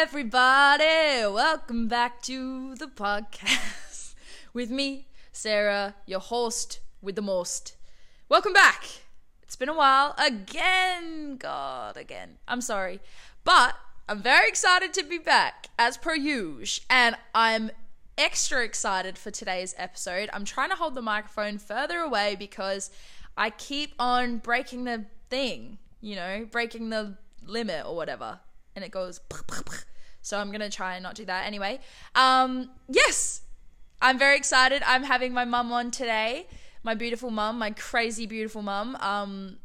everybody. 0.00 1.26
Welcome 1.26 1.86
back 1.86 2.22
to 2.22 2.74
the 2.76 2.86
podcast 2.86 4.14
with 4.54 4.70
me, 4.70 5.08
Sarah, 5.30 5.94
your 6.06 6.20
host 6.20 6.80
with 7.02 7.16
the 7.16 7.22
most. 7.22 7.76
Welcome 8.26 8.54
back. 8.54 8.82
It's 9.42 9.56
been 9.56 9.68
a 9.68 9.74
while 9.74 10.14
again. 10.16 11.36
God, 11.36 11.98
again. 11.98 12.38
I'm 12.48 12.62
sorry. 12.62 13.00
But 13.44 13.76
I'm 14.08 14.22
very 14.22 14.48
excited 14.48 14.94
to 14.94 15.02
be 15.02 15.18
back, 15.18 15.68
as 15.78 15.98
per 15.98 16.14
usual. 16.14 16.82
And 16.88 17.14
I'm 17.34 17.70
extra 18.16 18.64
excited 18.64 19.18
for 19.18 19.30
today's 19.30 19.74
episode. 19.76 20.30
I'm 20.32 20.46
trying 20.46 20.70
to 20.70 20.76
hold 20.76 20.94
the 20.94 21.02
microphone 21.02 21.58
further 21.58 21.98
away 21.98 22.36
because 22.38 22.90
I 23.36 23.50
keep 23.50 23.92
on 23.98 24.38
breaking 24.38 24.84
the 24.84 25.04
thing, 25.28 25.76
you 26.00 26.16
know, 26.16 26.48
breaking 26.50 26.88
the 26.88 27.18
limit 27.44 27.84
or 27.84 27.94
whatever. 27.94 28.40
And 28.80 28.86
it 28.86 28.92
goes. 28.92 29.20
So 30.22 30.38
I'm 30.38 30.50
to 30.60 30.70
try 30.70 30.94
and 30.94 31.02
not 31.02 31.14
do 31.14 31.26
that 31.26 31.46
anyway. 31.46 31.80
Um, 32.14 32.70
yes, 32.88 33.42
I'm 34.00 34.18
very 34.18 34.38
excited. 34.38 34.82
I'm 34.86 35.04
having 35.04 35.34
my 35.34 35.44
mum 35.44 35.70
on 35.70 35.90
today. 35.90 36.46
My 36.82 36.94
beautiful 36.94 37.30
mum, 37.30 37.58
my 37.58 37.72
crazy 37.72 38.24
beautiful 38.24 38.62
mum. 38.62 38.96
Um, 38.96 39.58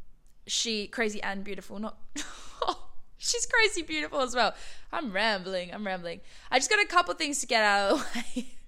she 0.48 0.88
crazy 0.88 1.24
and 1.24 1.46
beautiful, 1.46 1.80
not. 1.80 1.98
She's 3.18 3.46
crazy 3.46 3.84
beautiful 3.84 4.20
as 4.20 4.36
well. 4.36 4.54
I'm 4.92 5.14
rambling. 5.14 5.74
I'm 5.74 5.86
rambling. 5.86 6.20
I 6.52 6.60
just 6.60 6.70
got 6.70 6.84
a 6.84 6.86
couple 6.86 7.14
things 7.14 7.40
to 7.40 7.48
get 7.48 7.64
out 7.64 7.92
of 7.92 8.00
the 8.00 8.20
way. 8.20 8.48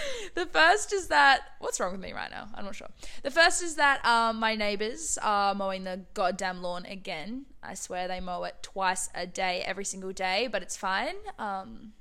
the 0.34 0.46
first 0.46 0.92
is 0.92 1.08
that 1.08 1.40
what's 1.58 1.80
wrong 1.80 1.92
with 1.92 2.00
me 2.00 2.12
right 2.12 2.30
now? 2.30 2.48
I'm 2.54 2.64
not 2.64 2.74
sure. 2.74 2.88
The 3.22 3.30
first 3.30 3.62
is 3.62 3.76
that 3.76 4.04
um, 4.04 4.38
my 4.38 4.54
neighbors 4.54 5.18
are 5.22 5.54
mowing 5.54 5.84
the 5.84 6.00
goddamn 6.14 6.62
lawn 6.62 6.86
again. 6.86 7.46
I 7.62 7.74
swear 7.74 8.08
they 8.08 8.20
mow 8.20 8.44
it 8.44 8.56
twice 8.62 9.08
a 9.14 9.26
day, 9.26 9.62
every 9.66 9.84
single 9.84 10.12
day, 10.12 10.48
but 10.50 10.62
it's 10.62 10.76
fine. 10.76 11.14
Um, 11.38 11.92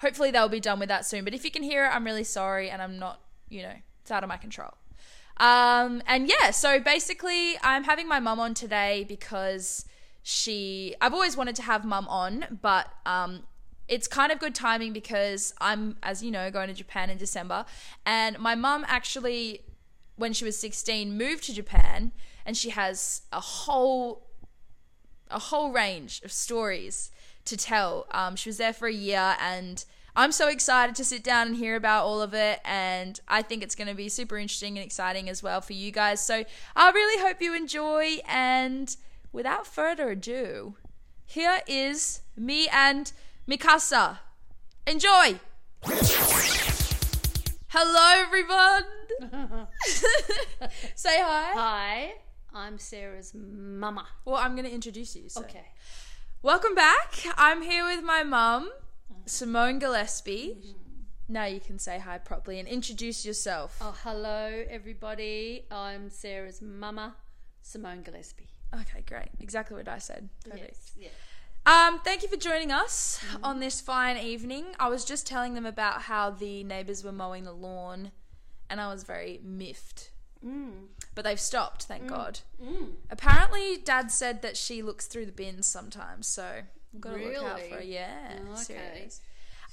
hopefully 0.00 0.30
they'll 0.30 0.48
be 0.48 0.60
done 0.60 0.78
with 0.78 0.88
that 0.88 1.06
soon. 1.06 1.24
But 1.24 1.34
if 1.34 1.44
you 1.44 1.50
can 1.50 1.62
hear 1.62 1.86
it, 1.86 1.88
I'm 1.88 2.04
really 2.04 2.24
sorry, 2.24 2.70
and 2.70 2.82
I'm 2.82 2.98
not, 2.98 3.20
you 3.48 3.62
know, 3.62 3.74
it's 4.02 4.10
out 4.10 4.22
of 4.22 4.28
my 4.28 4.36
control. 4.36 4.74
Um, 5.38 6.02
and 6.06 6.28
yeah, 6.28 6.50
so 6.50 6.78
basically, 6.78 7.56
I'm 7.62 7.84
having 7.84 8.06
my 8.06 8.20
mum 8.20 8.38
on 8.38 8.54
today 8.54 9.04
because 9.08 9.86
she. 10.22 10.94
I've 11.00 11.14
always 11.14 11.36
wanted 11.36 11.56
to 11.56 11.62
have 11.62 11.84
mum 11.84 12.06
on, 12.08 12.58
but 12.62 12.88
um, 13.04 13.44
it's 13.88 14.08
kind 14.08 14.32
of 14.32 14.38
good 14.38 14.54
timing 14.54 14.92
because 14.92 15.54
I'm, 15.60 15.96
as 16.02 16.22
you 16.22 16.30
know, 16.30 16.50
going 16.50 16.68
to 16.68 16.74
Japan 16.74 17.10
in 17.10 17.18
December, 17.18 17.64
and 18.06 18.38
my 18.38 18.54
mum 18.54 18.84
actually, 18.88 19.60
when 20.16 20.32
she 20.32 20.44
was 20.44 20.58
16, 20.58 21.16
moved 21.16 21.44
to 21.44 21.54
Japan, 21.54 22.12
and 22.46 22.56
she 22.56 22.70
has 22.70 23.22
a 23.32 23.40
whole, 23.40 24.26
a 25.30 25.38
whole 25.38 25.72
range 25.72 26.22
of 26.24 26.32
stories 26.32 27.10
to 27.44 27.56
tell. 27.56 28.06
Um, 28.10 28.36
she 28.36 28.48
was 28.48 28.56
there 28.56 28.72
for 28.72 28.88
a 28.88 28.92
year, 28.92 29.36
and 29.40 29.84
I'm 30.16 30.32
so 30.32 30.48
excited 30.48 30.94
to 30.96 31.04
sit 31.04 31.24
down 31.24 31.48
and 31.48 31.56
hear 31.56 31.76
about 31.76 32.04
all 32.04 32.22
of 32.22 32.34
it, 32.34 32.60
and 32.64 33.18
I 33.28 33.42
think 33.42 33.62
it's 33.62 33.74
going 33.74 33.88
to 33.88 33.94
be 33.94 34.08
super 34.08 34.38
interesting 34.38 34.78
and 34.78 34.84
exciting 34.84 35.28
as 35.28 35.42
well 35.42 35.60
for 35.60 35.72
you 35.72 35.90
guys. 35.90 36.24
So 36.24 36.44
I 36.76 36.90
really 36.90 37.22
hope 37.22 37.42
you 37.42 37.54
enjoy, 37.54 38.18
and 38.26 38.96
without 39.32 39.66
further 39.66 40.10
ado, 40.10 40.76
here 41.26 41.60
is 41.66 42.20
me 42.36 42.68
and 42.68 43.12
Mikasa. 43.46 44.20
Enjoy! 44.86 45.38
Hello, 47.68 48.22
everyone! 48.22 48.84
Say 50.94 51.20
hi. 51.20 51.52
Hi, 51.52 52.14
I'm 52.54 52.78
Sarah's 52.78 53.34
mama. 53.34 54.06
Well, 54.24 54.36
I'm 54.36 54.54
going 54.54 54.64
to 54.64 54.72
introduce 54.72 55.14
you. 55.14 55.28
So. 55.28 55.42
Okay. 55.42 55.66
Welcome 56.42 56.74
back. 56.74 57.22
I'm 57.36 57.60
here 57.60 57.84
with 57.84 58.02
my 58.02 58.22
mum, 58.22 58.70
Simone 59.26 59.78
Gillespie. 59.78 60.56
Mm-hmm. 60.58 60.72
Now 61.28 61.44
you 61.44 61.60
can 61.60 61.78
say 61.78 61.98
hi 61.98 62.16
properly 62.16 62.58
and 62.58 62.66
introduce 62.66 63.26
yourself. 63.26 63.76
Oh, 63.82 63.94
hello, 64.04 64.64
everybody. 64.70 65.66
I'm 65.70 66.08
Sarah's 66.08 66.62
mama, 66.62 67.16
Simone 67.60 68.00
Gillespie. 68.00 68.48
Okay, 68.74 69.04
great. 69.06 69.28
Exactly 69.38 69.76
what 69.76 69.88
I 69.88 69.98
said. 69.98 70.30
Perfect. 70.48 70.92
Yeah. 70.98 71.08
Um, 71.66 72.00
thank 72.00 72.22
you 72.22 72.28
for 72.28 72.36
joining 72.36 72.70
us 72.70 73.20
mm-hmm. 73.26 73.44
on 73.44 73.60
this 73.60 73.80
fine 73.80 74.18
evening. 74.18 74.66
I 74.78 74.88
was 74.88 75.04
just 75.04 75.26
telling 75.26 75.54
them 75.54 75.64
about 75.64 76.02
how 76.02 76.30
the 76.30 76.62
neighbours 76.62 77.02
were 77.02 77.12
mowing 77.12 77.44
the 77.44 77.52
lawn, 77.52 78.10
and 78.68 78.80
I 78.80 78.92
was 78.92 79.02
very 79.02 79.40
miffed. 79.42 80.10
Mm. 80.44 80.88
But 81.14 81.24
they've 81.24 81.40
stopped, 81.40 81.84
thank 81.84 82.04
mm. 82.04 82.08
God. 82.08 82.40
Mm. 82.62 82.92
Apparently, 83.10 83.78
Dad 83.78 84.10
said 84.10 84.42
that 84.42 84.58
she 84.58 84.82
looks 84.82 85.06
through 85.06 85.24
the 85.26 85.32
bins 85.32 85.66
sometimes, 85.66 86.26
so 86.26 86.62
we've 86.92 87.00
got 87.00 87.16
to 87.16 87.24
look 87.24 87.42
out 87.42 87.60
for 87.60 87.76
her. 87.76 87.82
Yeah, 87.82 88.40
Oh, 88.46 88.52
okay. 88.52 88.62
serious. 88.62 89.20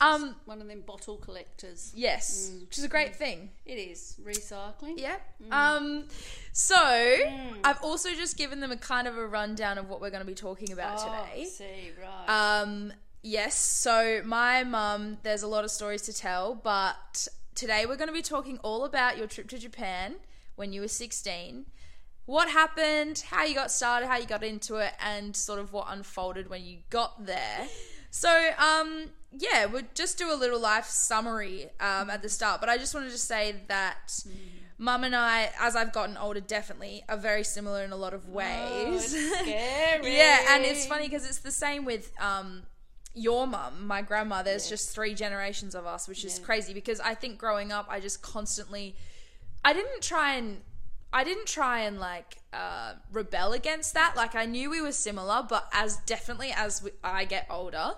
Um, 0.01 0.35
One 0.45 0.59
of 0.61 0.67
them 0.67 0.81
bottle 0.81 1.17
collectors. 1.17 1.93
yes, 1.95 2.51
which 2.61 2.77
is 2.79 2.83
a 2.83 2.87
great 2.87 3.15
thing. 3.15 3.51
It 3.65 3.75
is 3.75 4.15
recycling. 4.23 4.95
Yeah. 4.97 5.17
Um, 5.51 6.07
so 6.51 6.75
I've 7.63 7.81
also 7.83 8.09
just 8.15 8.35
given 8.37 8.59
them 8.61 8.71
a 8.71 8.77
kind 8.77 9.07
of 9.07 9.17
a 9.17 9.25
rundown 9.27 9.77
of 9.77 9.87
what 9.89 10.01
we're 10.01 10.09
going 10.09 10.21
to 10.23 10.27
be 10.27 10.33
talking 10.33 10.71
about 10.71 10.99
Oh, 10.99 11.05
today. 11.27 11.45
see, 11.45 11.91
right. 12.01 12.61
Um, 12.61 12.93
yes, 13.21 13.55
so 13.55 14.21
my 14.25 14.63
mum, 14.63 15.17
there's 15.23 15.43
a 15.43 15.47
lot 15.47 15.63
of 15.63 15.71
stories 15.71 16.01
to 16.03 16.13
tell, 16.13 16.55
but 16.55 17.27
today 17.53 17.85
we're 17.85 17.95
going 17.95 18.07
to 18.09 18.13
be 18.13 18.21
talking 18.23 18.57
all 18.63 18.85
about 18.85 19.17
your 19.17 19.27
trip 19.27 19.47
to 19.49 19.59
Japan 19.59 20.15
when 20.55 20.73
you 20.73 20.81
were 20.81 20.87
16. 20.87 21.67
What 22.25 22.49
happened, 22.49 23.23
how 23.29 23.43
you 23.45 23.53
got 23.55 23.71
started, 23.71 24.07
how 24.07 24.17
you 24.17 24.25
got 24.25 24.43
into 24.43 24.77
it, 24.77 24.93
and 24.99 25.35
sort 25.35 25.59
of 25.59 25.73
what 25.73 25.87
unfolded 25.89 26.49
when 26.49 26.63
you 26.63 26.79
got 26.89 27.25
there. 27.25 27.67
So, 28.11 28.49
um, 28.59 29.05
yeah, 29.31 29.65
we'll 29.65 29.83
just 29.95 30.17
do 30.17 30.31
a 30.31 30.35
little 30.35 30.59
life 30.59 30.85
summary 30.85 31.69
um, 31.79 32.09
at 32.09 32.21
the 32.21 32.29
start, 32.29 32.59
but 32.59 32.69
I 32.69 32.77
just 32.77 32.93
wanted 32.93 33.11
to 33.11 33.17
say 33.17 33.55
that 33.69 34.13
mum 34.77 35.03
and 35.05 35.15
I, 35.15 35.49
as 35.59 35.75
I've 35.77 35.93
gotten 35.93 36.17
older, 36.17 36.41
definitely 36.41 37.03
are 37.07 37.15
very 37.17 37.43
similar 37.45 37.83
in 37.83 37.91
a 37.93 37.95
lot 37.95 38.13
of 38.13 38.27
ways. 38.27 39.13
it's 39.13 39.37
scary. 39.39 40.17
Yeah, 40.17 40.55
and 40.55 40.65
it's 40.65 40.85
funny 40.85 41.07
because 41.07 41.25
it's 41.25 41.39
the 41.39 41.51
same 41.51 41.85
with 41.85 42.11
um 42.19 42.63
your 43.13 43.47
mum, 43.47 43.87
my 43.87 44.01
grandma. 44.01 44.41
There's 44.43 44.67
just 44.67 44.89
three 44.89 45.13
generations 45.13 45.73
of 45.73 45.85
us, 45.85 46.07
which 46.07 46.25
is 46.25 46.37
Yeah. 46.37 46.45
crazy 46.45 46.73
because 46.73 46.99
I 46.99 47.13
think 47.15 47.37
growing 47.37 47.71
up, 47.71 47.87
I 47.89 47.99
just 48.01 48.21
constantly, 48.21 48.95
I 49.63 49.71
didn't 49.73 50.01
try 50.01 50.35
and, 50.35 50.61
I 51.13 51.23
didn't 51.23 51.47
try 51.47 51.79
and 51.81 51.99
like 51.99 52.37
uh, 52.53 52.93
rebel 53.11 53.53
against 53.53 53.93
that. 53.93 54.13
Like 54.15 54.35
I 54.35 54.45
knew 54.45 54.69
we 54.69 54.81
were 54.81 54.91
similar, 54.91 55.45
but 55.47 55.67
as 55.73 55.97
definitely 56.05 56.51
as 56.55 56.83
we, 56.83 56.91
I 57.03 57.25
get 57.25 57.47
older. 57.49 57.93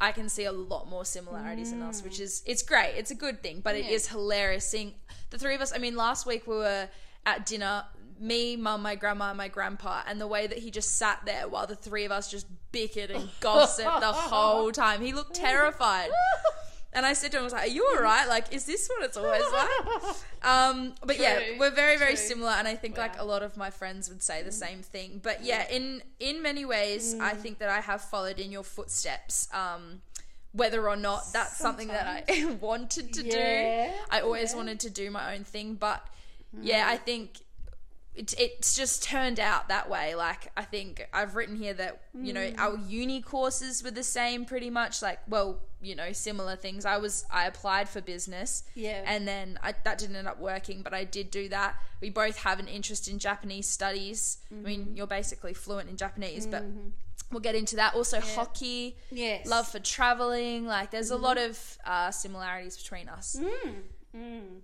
I 0.00 0.10
can 0.12 0.28
see 0.28 0.44
a 0.44 0.52
lot 0.52 0.88
more 0.88 1.04
similarities 1.04 1.70
in 1.72 1.80
us, 1.80 2.02
which 2.02 2.18
is 2.20 2.42
it's 2.46 2.62
great. 2.62 2.94
It's 2.96 3.10
a 3.12 3.14
good 3.14 3.42
thing, 3.42 3.60
but 3.62 3.76
it 3.76 3.84
Yeah. 3.84 3.92
is 3.92 4.08
hilarious 4.08 4.66
seeing 4.66 4.94
the 5.30 5.38
three 5.38 5.54
of 5.54 5.60
us. 5.60 5.72
I 5.72 5.78
mean, 5.78 5.94
last 5.96 6.26
week 6.26 6.46
we 6.46 6.56
were 6.56 6.88
at 7.24 7.46
dinner, 7.46 7.84
me, 8.18 8.56
mum, 8.56 8.82
my 8.82 8.96
grandma, 8.96 9.28
and 9.30 9.38
my 9.38 9.48
grandpa, 9.48 10.02
and 10.06 10.20
the 10.20 10.26
way 10.26 10.46
that 10.48 10.58
he 10.58 10.70
just 10.72 10.98
sat 10.98 11.20
there 11.24 11.48
while 11.48 11.66
the 11.68 11.76
three 11.76 12.04
of 12.04 12.10
us 12.12 12.28
just 12.30 12.46
bickered 12.72 13.10
and 13.10 13.30
gossiped 13.40 14.00
the 14.00 14.12
whole 14.12 14.72
time. 14.72 15.00
He 15.00 15.12
looked 15.12 15.34
terrified. 15.34 16.10
And 16.94 17.04
I 17.04 17.12
said 17.12 17.32
to 17.32 17.36
him, 17.38 17.42
I 17.42 17.44
was 17.44 17.52
like, 17.52 17.64
Are 17.64 17.72
you 17.72 17.84
all 17.94 18.02
right? 18.02 18.28
Like, 18.28 18.52
is 18.54 18.64
this 18.66 18.88
what 18.88 19.04
it's 19.04 19.16
always 19.16 19.42
like? 19.52 20.16
Um, 20.44 20.92
but 21.02 21.18
yeah, 21.18 21.40
we're 21.58 21.70
very, 21.70 21.96
very 21.96 22.16
true. 22.16 22.28
similar, 22.28 22.50
and 22.52 22.68
I 22.68 22.74
think 22.74 22.98
like 22.98 23.18
a 23.18 23.24
lot 23.24 23.42
of 23.42 23.56
my 23.56 23.70
friends 23.70 24.10
would 24.10 24.22
say 24.22 24.42
the 24.42 24.52
same 24.52 24.82
thing. 24.82 25.20
But 25.22 25.42
yeah, 25.42 25.66
in 25.70 26.02
in 26.20 26.42
many 26.42 26.64
ways, 26.66 27.14
Mm. 27.14 27.20
I 27.22 27.32
think 27.32 27.58
that 27.60 27.70
I 27.70 27.80
have 27.80 28.02
followed 28.02 28.38
in 28.38 28.52
your 28.52 28.62
footsteps. 28.62 29.48
Um, 29.54 30.02
whether 30.52 30.86
or 30.88 30.96
not 30.96 31.32
that's 31.32 31.56
something 31.56 31.88
that 31.88 32.06
I 32.28 32.44
wanted 32.60 33.12
to 33.14 33.24
Yeah, 33.24 33.88
do, 33.88 33.94
I 34.10 34.20
always 34.20 34.52
yeah. 34.52 34.56
wanted 34.58 34.78
to 34.80 34.90
do 34.90 35.10
my 35.10 35.34
own 35.34 35.42
thing. 35.44 35.74
But 35.74 36.06
yeah, 36.60 36.84
I 36.86 36.96
think 36.98 37.40
it, 38.14 38.32
it's 38.38 38.74
just 38.76 39.02
turned 39.02 39.40
out 39.40 39.68
that 39.68 39.90
way. 39.90 40.14
Like, 40.14 40.52
I 40.56 40.62
think 40.62 41.06
I've 41.12 41.34
written 41.34 41.56
here 41.56 41.74
that, 41.74 42.02
you 42.14 42.32
know, 42.32 42.40
Mm. 42.42 42.58
our 42.58 42.76
uni 42.78 43.20
courses 43.20 43.82
were 43.82 43.90
the 43.90 44.04
same 44.04 44.44
pretty 44.44 44.70
much. 44.70 45.02
Like, 45.02 45.18
well, 45.28 45.60
you 45.82 45.94
know, 45.96 46.12
similar 46.12 46.56
things. 46.56 46.84
I 46.86 46.96
was, 46.98 47.24
I 47.30 47.46
applied 47.46 47.88
for 47.88 48.00
business. 48.00 48.62
Yeah. 48.74 49.02
And 49.04 49.26
then 49.26 49.58
I, 49.62 49.74
that 49.84 49.98
didn't 49.98 50.16
end 50.16 50.28
up 50.28 50.38
working, 50.40 50.82
but 50.82 50.94
I 50.94 51.04
did 51.04 51.30
do 51.30 51.48
that. 51.48 51.74
We 52.00 52.08
both 52.10 52.38
have 52.38 52.58
an 52.60 52.68
interest 52.68 53.08
in 53.08 53.18
Japanese 53.18 53.68
studies. 53.68 54.38
I 54.50 54.54
Mm-hmm. 54.54 54.64
mean, 54.64 54.92
you're 54.96 55.06
basically 55.08 55.52
fluent 55.54 55.90
in 55.90 55.96
Japanese, 55.96 56.46
but 56.46 56.64
we'll 57.30 57.40
get 57.40 57.54
into 57.56 57.76
that. 57.76 57.94
Also, 57.94 58.20
hockey, 58.20 58.96
Yes. 59.10 59.46
love 59.46 59.66
for 59.66 59.80
traveling. 59.80 60.66
Like, 60.66 60.90
there's 60.92 61.10
a 61.10 61.16
lot 61.16 61.36
of 61.36 61.78
uh, 61.84 62.10
similarities 62.12 62.76
between 62.76 63.08
us. 63.08 63.36
Mm. 63.40 63.74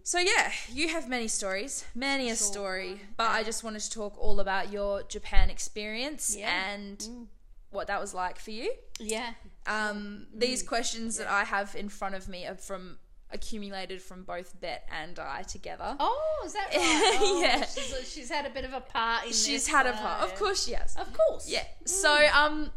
So 0.03 0.19
yeah, 0.19 0.53
you 0.73 0.89
have 0.89 1.09
many 1.09 1.29
stories, 1.29 1.85
many 1.95 2.31
a 2.31 2.37
story, 2.37 3.01
but 3.17 3.31
I 3.31 3.43
just 3.43 3.65
wanted 3.65 3.81
to 3.83 3.91
talk 3.91 4.17
all 4.19 4.41
about 4.41 4.73
your 4.73 5.03
Japan 5.05 5.51
experience 5.51 6.37
Yeah. 6.39 6.49
Mm. 6.51 6.75
and 6.75 7.29
what 7.71 7.87
that 7.89 8.01
was 8.01 8.15
like 8.15 8.39
for 8.39 8.51
you. 8.51 8.73
Yeah. 8.99 9.31
Um, 9.67 10.27
these 10.35 10.63
questions 10.63 11.17
that 11.19 11.27
I 11.29 11.45
have 11.45 11.75
in 11.75 11.89
front 11.89 12.15
of 12.15 12.29
me 12.29 12.47
are 12.47 12.55
from 12.57 12.99
accumulated 13.33 14.03
from 14.03 14.25
both 14.25 14.61
Bet 14.61 14.89
and 14.91 15.19
I 15.19 15.43
together. 15.43 15.97
Oh, 16.01 16.43
is 16.45 16.53
that 16.53 16.67
right? 16.75 17.19
Oh, 17.21 17.41
Yeah. 17.43 17.65
She's, 17.65 18.13
she's 18.13 18.29
had 18.31 18.47
a 18.47 18.51
bit 18.51 18.65
of 18.65 18.73
a 18.73 18.81
part 18.81 19.27
in 19.27 19.33
She's 19.33 19.69
had 19.69 19.87
a 19.87 19.91
uh, 19.95 19.99
part, 19.99 20.23
of 20.23 20.35
course 20.37 20.65
she 20.67 20.73
has. 20.73 20.97
Of 20.97 21.13
course. 21.13 21.49
Yeah. 21.49 21.65
So 21.85 22.13
um, 22.35 22.71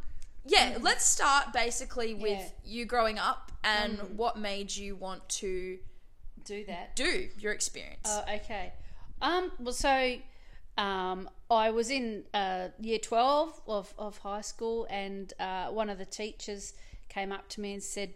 yeah, 0.45 0.77
let's 0.81 1.05
start 1.05 1.53
basically 1.53 2.13
with 2.13 2.31
Yeah. 2.39 2.47
you 2.63 2.85
growing 2.85 3.17
up 3.17 3.51
and 3.63 3.97
what 4.17 4.37
made 4.37 4.75
you 4.75 4.95
want 4.95 5.27
to 5.29 5.77
Do 6.45 6.63
that. 6.65 6.95
do 6.95 7.29
your 7.37 7.53
experience. 7.53 8.05
Oh, 8.05 8.23
okay. 8.35 8.73
Um, 9.21 9.51
well, 9.59 9.73
so 9.73 10.17
um, 10.77 11.29
I 11.49 11.71
was 11.71 11.89
in 11.89 12.23
uh, 12.33 12.69
year 12.79 12.99
12 12.99 13.61
of, 13.67 13.93
of 13.97 14.17
high 14.17 14.41
school, 14.41 14.87
and 14.89 15.31
uh, 15.39 15.67
one 15.67 15.89
of 15.89 15.97
the 15.97 16.05
teachers 16.05 16.73
came 17.09 17.31
up 17.31 17.47
to 17.49 17.61
me 17.61 17.73
and 17.73 17.83
said, 17.83 18.13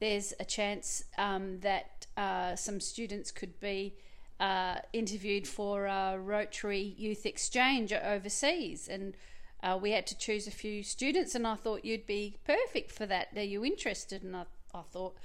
There's 0.00 0.34
a 0.40 0.44
chance 0.44 1.04
um, 1.18 1.60
that 1.60 2.06
uh, 2.16 2.56
some 2.56 2.80
students 2.80 3.30
could 3.30 3.60
be 3.60 3.94
uh, 4.40 4.76
interviewed 4.92 5.46
for 5.46 5.86
a 5.86 6.18
Rotary 6.18 6.94
Youth 6.96 7.26
Exchange 7.26 7.92
overseas. 7.92 8.88
And 8.88 9.14
uh, 9.62 9.78
we 9.80 9.90
had 9.90 10.06
to 10.06 10.16
choose 10.16 10.46
a 10.46 10.52
few 10.52 10.82
students, 10.82 11.34
and 11.34 11.46
I 11.46 11.56
thought 11.56 11.84
you'd 11.84 12.06
be 12.06 12.36
perfect 12.44 12.92
for 12.92 13.06
that. 13.06 13.28
Are 13.36 13.42
you 13.42 13.64
interested? 13.64 14.22
And 14.22 14.36
I, 14.36 14.44
I 14.74 14.82
thought, 14.82 15.16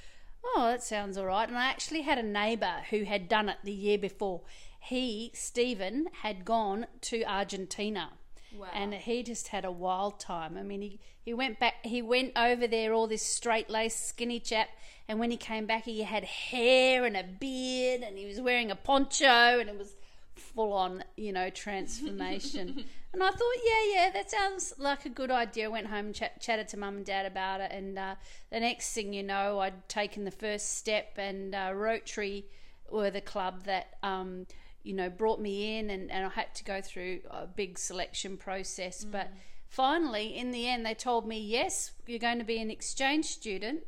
oh, 0.44 0.68
that 0.68 0.84
sounds 0.84 1.18
all 1.18 1.26
right. 1.26 1.48
And 1.48 1.58
I 1.58 1.66
actually 1.66 2.02
had 2.02 2.18
a 2.18 2.24
neighbour 2.24 2.84
who 2.90 3.04
had 3.04 3.28
done 3.28 3.50
it 3.50 3.58
the 3.64 3.72
year 3.72 3.98
before. 3.98 4.42
He, 4.80 5.32
Stephen, 5.34 6.08
had 6.22 6.46
gone 6.46 6.88
to 7.02 7.24
Argentina. 7.24 8.12
Wow. 8.58 8.68
And 8.74 8.94
he 8.94 9.24
just 9.24 9.48
had 9.48 9.66
a 9.66 9.72
wild 9.72 10.20
time. 10.20 10.58
I 10.58 10.64
mean, 10.64 10.82
he, 10.82 11.00
he 11.22 11.34
went 11.34 11.60
back, 11.60 11.76
he 11.84 12.02
went 12.02 12.34
over 12.36 12.68
there, 12.68 12.94
all 12.94 13.08
this 13.08 13.24
straight 13.24 13.70
laced, 13.70 14.08
skinny 14.08 14.40
chap. 14.40 14.70
And 15.08 15.20
when 15.20 15.32
he 15.32 15.38
came 15.38 15.66
back, 15.66 15.86
he 15.86 16.04
had 16.04 16.24
hair 16.24 17.06
and 17.06 17.18
a 17.18 17.24
beard, 17.24 18.02
and 18.04 18.18
he 18.18 18.26
was 18.26 18.40
wearing 18.40 18.72
a 18.72 18.76
poncho, 18.76 19.26
and 19.26 19.70
it 19.70 19.78
was 19.78 19.96
full 20.44 20.74
on, 20.74 21.04
you 21.16 21.32
know, 21.32 21.50
transformation. 21.50 22.86
and 23.14 23.24
I 23.24 23.30
thought, 23.30 23.56
yeah, 23.66 23.94
yeah, 23.94 24.10
that 24.14 24.30
sounds 24.30 24.74
like 24.78 25.06
a 25.06 25.10
good 25.10 25.32
idea. 25.32 25.66
I 25.66 25.70
went 25.70 25.88
home 25.88 26.08
and 26.08 26.16
chat, 26.16 26.42
chatted 26.42 26.68
to 26.70 26.78
mum 26.78 26.98
and 26.98 27.06
dad 27.06 27.26
about 27.26 27.62
it. 27.62 27.72
And 27.72 27.98
uh, 27.98 28.16
the 28.52 28.60
next 28.60 28.94
thing 28.94 29.14
you 29.14 29.24
know, 29.24 29.60
I'd 29.60 29.88
taken 29.90 30.26
the 30.26 30.32
first 30.32 30.78
step, 30.78 31.18
and 31.18 31.56
uh, 31.56 31.72
Rotary 31.74 32.46
were 32.90 33.12
the 33.12 33.22
club 33.22 33.64
that. 33.64 33.98
Um, 34.04 34.46
you 34.84 34.94
know, 34.94 35.10
brought 35.10 35.40
me 35.40 35.80
in, 35.80 35.90
and, 35.90 36.12
and 36.12 36.26
I 36.26 36.30
had 36.30 36.54
to 36.56 36.64
go 36.64 36.82
through 36.82 37.22
a 37.32 37.48
big 37.48 37.80
selection 37.80 38.36
process. 38.36 39.06
But 39.06 39.32
finally, 39.70 40.38
in 40.38 40.52
the 40.52 40.68
end, 40.68 40.86
they 40.86 40.94
told 40.94 41.26
me, 41.26 41.40
yes, 41.40 41.92
you're 42.06 42.20
going 42.20 42.40
to 42.40 42.44
be 42.44 42.62
an 42.62 42.70
exchange 42.70 43.26
student, 43.26 43.84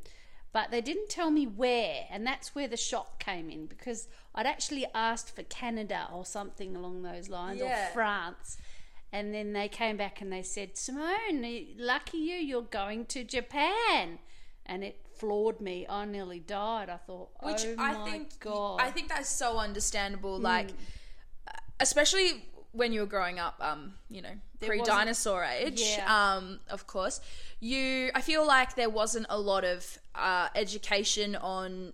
but 0.53 0.71
they 0.71 0.79
didn't 0.79 1.09
tell 1.09 1.31
me 1.31 1.45
where. 1.47 2.05
And 2.09 2.25
that's 2.25 2.55
where 2.55 2.69
the 2.69 2.77
shock 2.77 3.19
came 3.19 3.49
in 3.49 3.65
because 3.65 4.07
I'd 4.35 4.45
actually 4.45 4.85
asked 4.93 5.33
for 5.35 5.43
Canada 5.43 6.07
or 6.13 6.25
something 6.25 6.75
along 6.75 7.01
those 7.03 7.29
lines 7.29 7.59
Yeah. 7.61 7.89
or 7.89 7.93
France. 7.93 8.57
And 9.11 9.33
then 9.33 9.53
they 9.53 9.69
came 9.69 9.95
back 9.95 10.19
and 10.21 10.31
they 10.31 10.43
said, 10.43 10.77
Simone, 10.77 11.67
lucky 11.77 12.17
you, 12.17 12.35
you're 12.35 12.61
going 12.63 13.05
to 13.07 13.23
Japan. 13.23 14.19
And 14.65 14.83
it 14.83 14.99
floored 15.17 15.61
me. 15.61 15.85
I 15.87 16.03
nearly 16.05 16.39
died. 16.39 16.89
I 16.89 16.97
thought, 16.97 17.29
Which 17.41 17.63
oh 17.65 17.75
I 17.79 17.93
my 17.93 18.11
think 18.11 18.39
God. 18.39 18.81
I 18.81 18.91
think 18.91 19.07
that's 19.07 19.29
so 19.29 19.57
understandable. 19.57 20.37
Like, 20.37 20.71
especially 21.79 22.45
when 22.71 22.91
you 22.91 22.99
were 23.01 23.05
growing 23.07 23.39
up, 23.39 23.55
um, 23.61 23.93
you 24.09 24.21
know, 24.21 24.31
pre-dinosaur 24.59 25.43
age, 25.45 25.81
Yeah. 25.81 26.35
um, 26.35 26.59
of 26.69 26.87
course. 26.87 27.21
You, 27.61 28.11
I 28.13 28.21
feel 28.21 28.45
like 28.45 28.75
there 28.75 28.89
wasn't 28.89 29.27
a 29.29 29.39
lot 29.39 29.63
of 29.63 29.97
uh, 30.13 30.49
education 30.55 31.35
on 31.37 31.93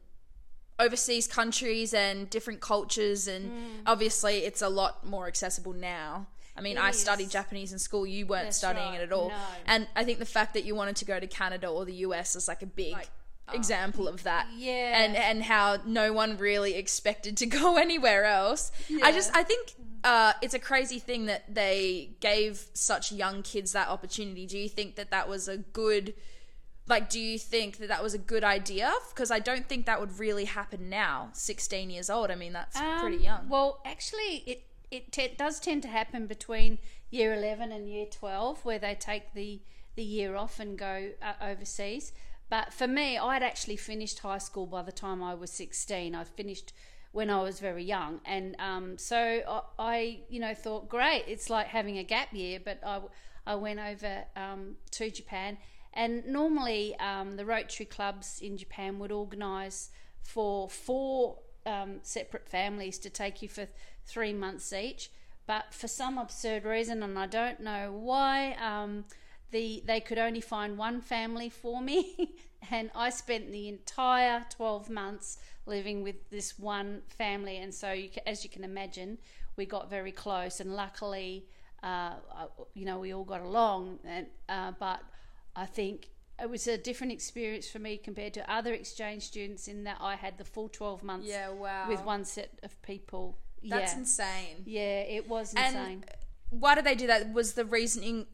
overseas 0.80 1.28
countries 1.28 1.94
and 1.94 2.30
different 2.30 2.60
cultures, 2.62 3.28
and 3.28 3.52
obviously 3.86 4.40
it's 4.40 4.62
a 4.62 4.70
lot 4.70 5.06
more 5.06 5.28
accessible 5.28 5.74
now. 5.74 6.28
I 6.58 6.62
mean, 6.62 6.78
I 6.78 6.92
studied. 6.92 7.30
Japanese 7.30 7.72
in 7.72 7.80
school. 7.80 8.06
You 8.06 8.26
weren't 8.26 8.46
That's 8.46 8.58
studying 8.58 8.92
right. 8.92 9.00
it 9.02 9.04
at 9.04 9.12
all, 9.14 9.30
No. 9.30 9.36
and 9.68 9.88
I 9.96 10.04
think 10.04 10.20
the 10.20 10.26
fact 10.26 10.54
that 10.54 10.64
you 10.66 10.76
wanted 10.76 10.96
to 10.98 11.06
go 11.06 11.20
to 11.20 11.28
Canada 11.28 11.68
or 11.68 11.86
the 11.86 11.94
US 12.08 12.36
is 12.36 12.48
like 12.48 12.62
a 12.62 12.66
big 12.68 12.96
example 13.54 14.08
of 14.08 14.24
that. 14.24 14.48
yeah. 14.56 15.04
and 15.04 15.16
and 15.16 15.44
how 15.44 15.78
no 15.86 16.14
one 16.14 16.38
really 16.38 16.76
expected 16.76 17.38
to 17.38 17.46
go 17.60 17.78
anywhere 17.78 18.26
else. 18.26 18.72
I 19.04 19.12
just 19.12 19.36
I 19.36 19.44
think 19.44 19.74
uh, 20.04 20.34
it's 20.42 20.54
a 20.54 20.60
crazy 20.60 21.00
thing 21.00 21.28
that 21.28 21.54
they 21.54 22.12
gave 22.22 22.66
such 22.74 23.12
young 23.12 23.44
kids 23.44 23.72
that 23.74 23.88
opportunity. 23.88 24.46
Do 24.48 24.58
you 24.58 24.68
think 24.70 24.96
that 24.96 25.12
that 25.12 25.30
was 25.30 25.48
a 25.48 25.58
good 25.58 26.14
like 26.94 27.10
do 27.10 27.20
you 27.20 27.38
think 27.54 27.78
that 27.80 27.88
that 27.94 28.02
was 28.08 28.14
a 28.14 28.24
good 28.34 28.44
idea 28.58 28.90
because 29.12 29.32
i 29.32 29.40
don't 29.50 29.68
think 29.70 29.82
that 29.86 30.00
would 30.02 30.14
really 30.26 30.46
happen 30.46 30.82
now 30.90 31.30
16 31.34 31.90
years 31.90 32.10
old 32.16 32.28
i 32.30 32.36
mean 32.44 32.54
that's 32.54 32.78
pretty 33.02 33.18
Um, 33.18 33.24
young 33.30 33.44
Well, 33.50 33.70
actually, 33.94 34.34
it 34.52 34.60
it 34.98 35.04
te- 35.16 35.36
does 35.44 35.56
tend 35.68 35.82
to 35.84 35.88
happen 36.00 36.22
between 36.36 36.72
year 37.18 37.34
eleven 37.40 37.72
and 37.72 37.84
year 37.96 38.06
twelve, 38.20 38.56
where 38.68 38.80
they 38.86 38.96
take 39.12 39.26
the 39.34 39.62
the 39.96 40.04
year 40.04 40.32
off 40.44 40.60
and 40.64 40.72
go 40.78 40.96
uh, 41.30 41.34
overseas. 41.52 42.06
But 42.50 42.68
for 42.80 42.88
me, 43.00 43.08
I'd 43.18 43.44
actually 43.52 43.78
finished 43.78 44.20
high 44.20 44.40
school 44.48 44.68
by 44.78 44.82
the 44.90 44.92
time 45.06 45.20
I 45.32 45.34
was 45.44 45.52
sixteen. 45.64 46.14
I 46.22 46.24
finished 46.26 46.70
when 47.14 47.30
I 47.30 47.42
was 47.50 47.60
very 47.70 47.86
young, 47.96 48.14
and 48.36 48.56
um, 48.70 48.98
so 48.98 49.18
I, 49.56 49.62
I, 49.94 50.20
you 50.34 50.40
know, 50.44 50.54
thought, 50.54 50.84
great, 50.90 51.24
it's 51.34 51.50
like 51.50 51.68
having 51.68 51.98
a 51.98 52.04
gap 52.16 52.30
year. 52.34 52.60
But 52.68 52.78
I, 52.86 52.96
I 53.46 53.56
went 53.56 53.80
over 53.92 54.14
um, 54.36 54.62
to 54.98 55.04
Japan, 55.20 55.58
and 55.94 56.26
normally 56.26 56.96
um, 57.00 57.36
the 57.36 57.46
Rotary 57.46 57.86
clubs 57.86 58.40
in 58.42 58.58
Japan 58.58 59.00
would 59.00 59.12
organise 59.12 59.90
for 60.22 60.70
four 60.70 61.40
um, 61.66 62.00
separate 62.04 62.48
families 62.48 62.98
to 63.00 63.10
take 63.10 63.42
you 63.42 63.50
for 63.50 63.68
three 64.06 64.34
months 64.34 64.72
each. 64.74 65.12
But 65.48 65.74
for 65.74 65.88
some 65.88 66.18
absurd 66.18 66.64
reason, 66.66 67.04
and 67.04 67.18
I 67.18 67.26
don't 67.26 67.60
know 67.60 67.92
why, 67.92 68.54
um, 68.54 69.06
the 69.50 69.84
they 69.86 70.00
could 70.00 70.18
only 70.18 70.40
find 70.40 70.78
one 70.78 71.02
family 71.02 71.50
for 71.50 71.82
me, 71.82 72.36
and 72.72 72.90
I 72.96 73.10
spent 73.10 73.52
the 73.52 73.68
entire 73.68 74.46
twelve 74.50 74.90
months 74.90 75.40
living 75.66 76.04
with 76.04 76.30
this 76.30 76.58
one 76.58 77.02
family. 77.10 77.58
And 77.58 77.74
so, 77.74 77.92
you, 77.92 78.10
as 78.26 78.44
you 78.44 78.50
can 78.50 78.64
imagine, 78.64 79.18
we 79.58 79.66
got 79.66 79.90
very 79.90 80.12
close, 80.12 80.60
and 80.62 80.74
luckily, 80.74 81.48
uh, 81.84 82.14
you 82.74 82.86
know, 82.86 83.00
we 83.00 83.14
all 83.14 83.26
got 83.26 83.42
along. 83.42 84.00
And 84.06 84.28
uh, 84.48 84.72
but 84.80 85.02
I 85.56 85.66
think 85.66 86.10
it 86.42 86.50
was 86.50 86.68
a 86.68 86.78
different 86.78 87.14
experience 87.14 87.70
for 87.70 87.80
me 87.80 87.98
compared 87.98 88.34
to 88.34 88.52
other 88.52 88.74
exchange 88.74 89.24
students 89.24 89.68
in 89.68 89.84
that 89.84 89.98
I 90.02 90.16
had 90.16 90.38
the 90.38 90.46
full 90.46 90.70
12 90.70 91.04
months 91.04 91.28
yeah 91.28 91.50
wow 91.50 91.88
with 91.88 92.04
one 92.04 92.26
set 92.26 92.50
of 92.64 92.82
people. 92.82 93.38
that's 93.64 93.94
yeah. 93.94 94.00
insane 94.00 94.56
yeah, 94.66 95.00
it 95.02 95.28
was 95.30 95.54
And- 95.56 95.76
insane. 95.76 96.06
why 96.50 96.76
did 96.76 96.86
they 96.86 96.96
do 96.96 97.08
that 97.08 97.32
was 97.34 97.54
the 97.54 97.66
reasoning 97.66 98.26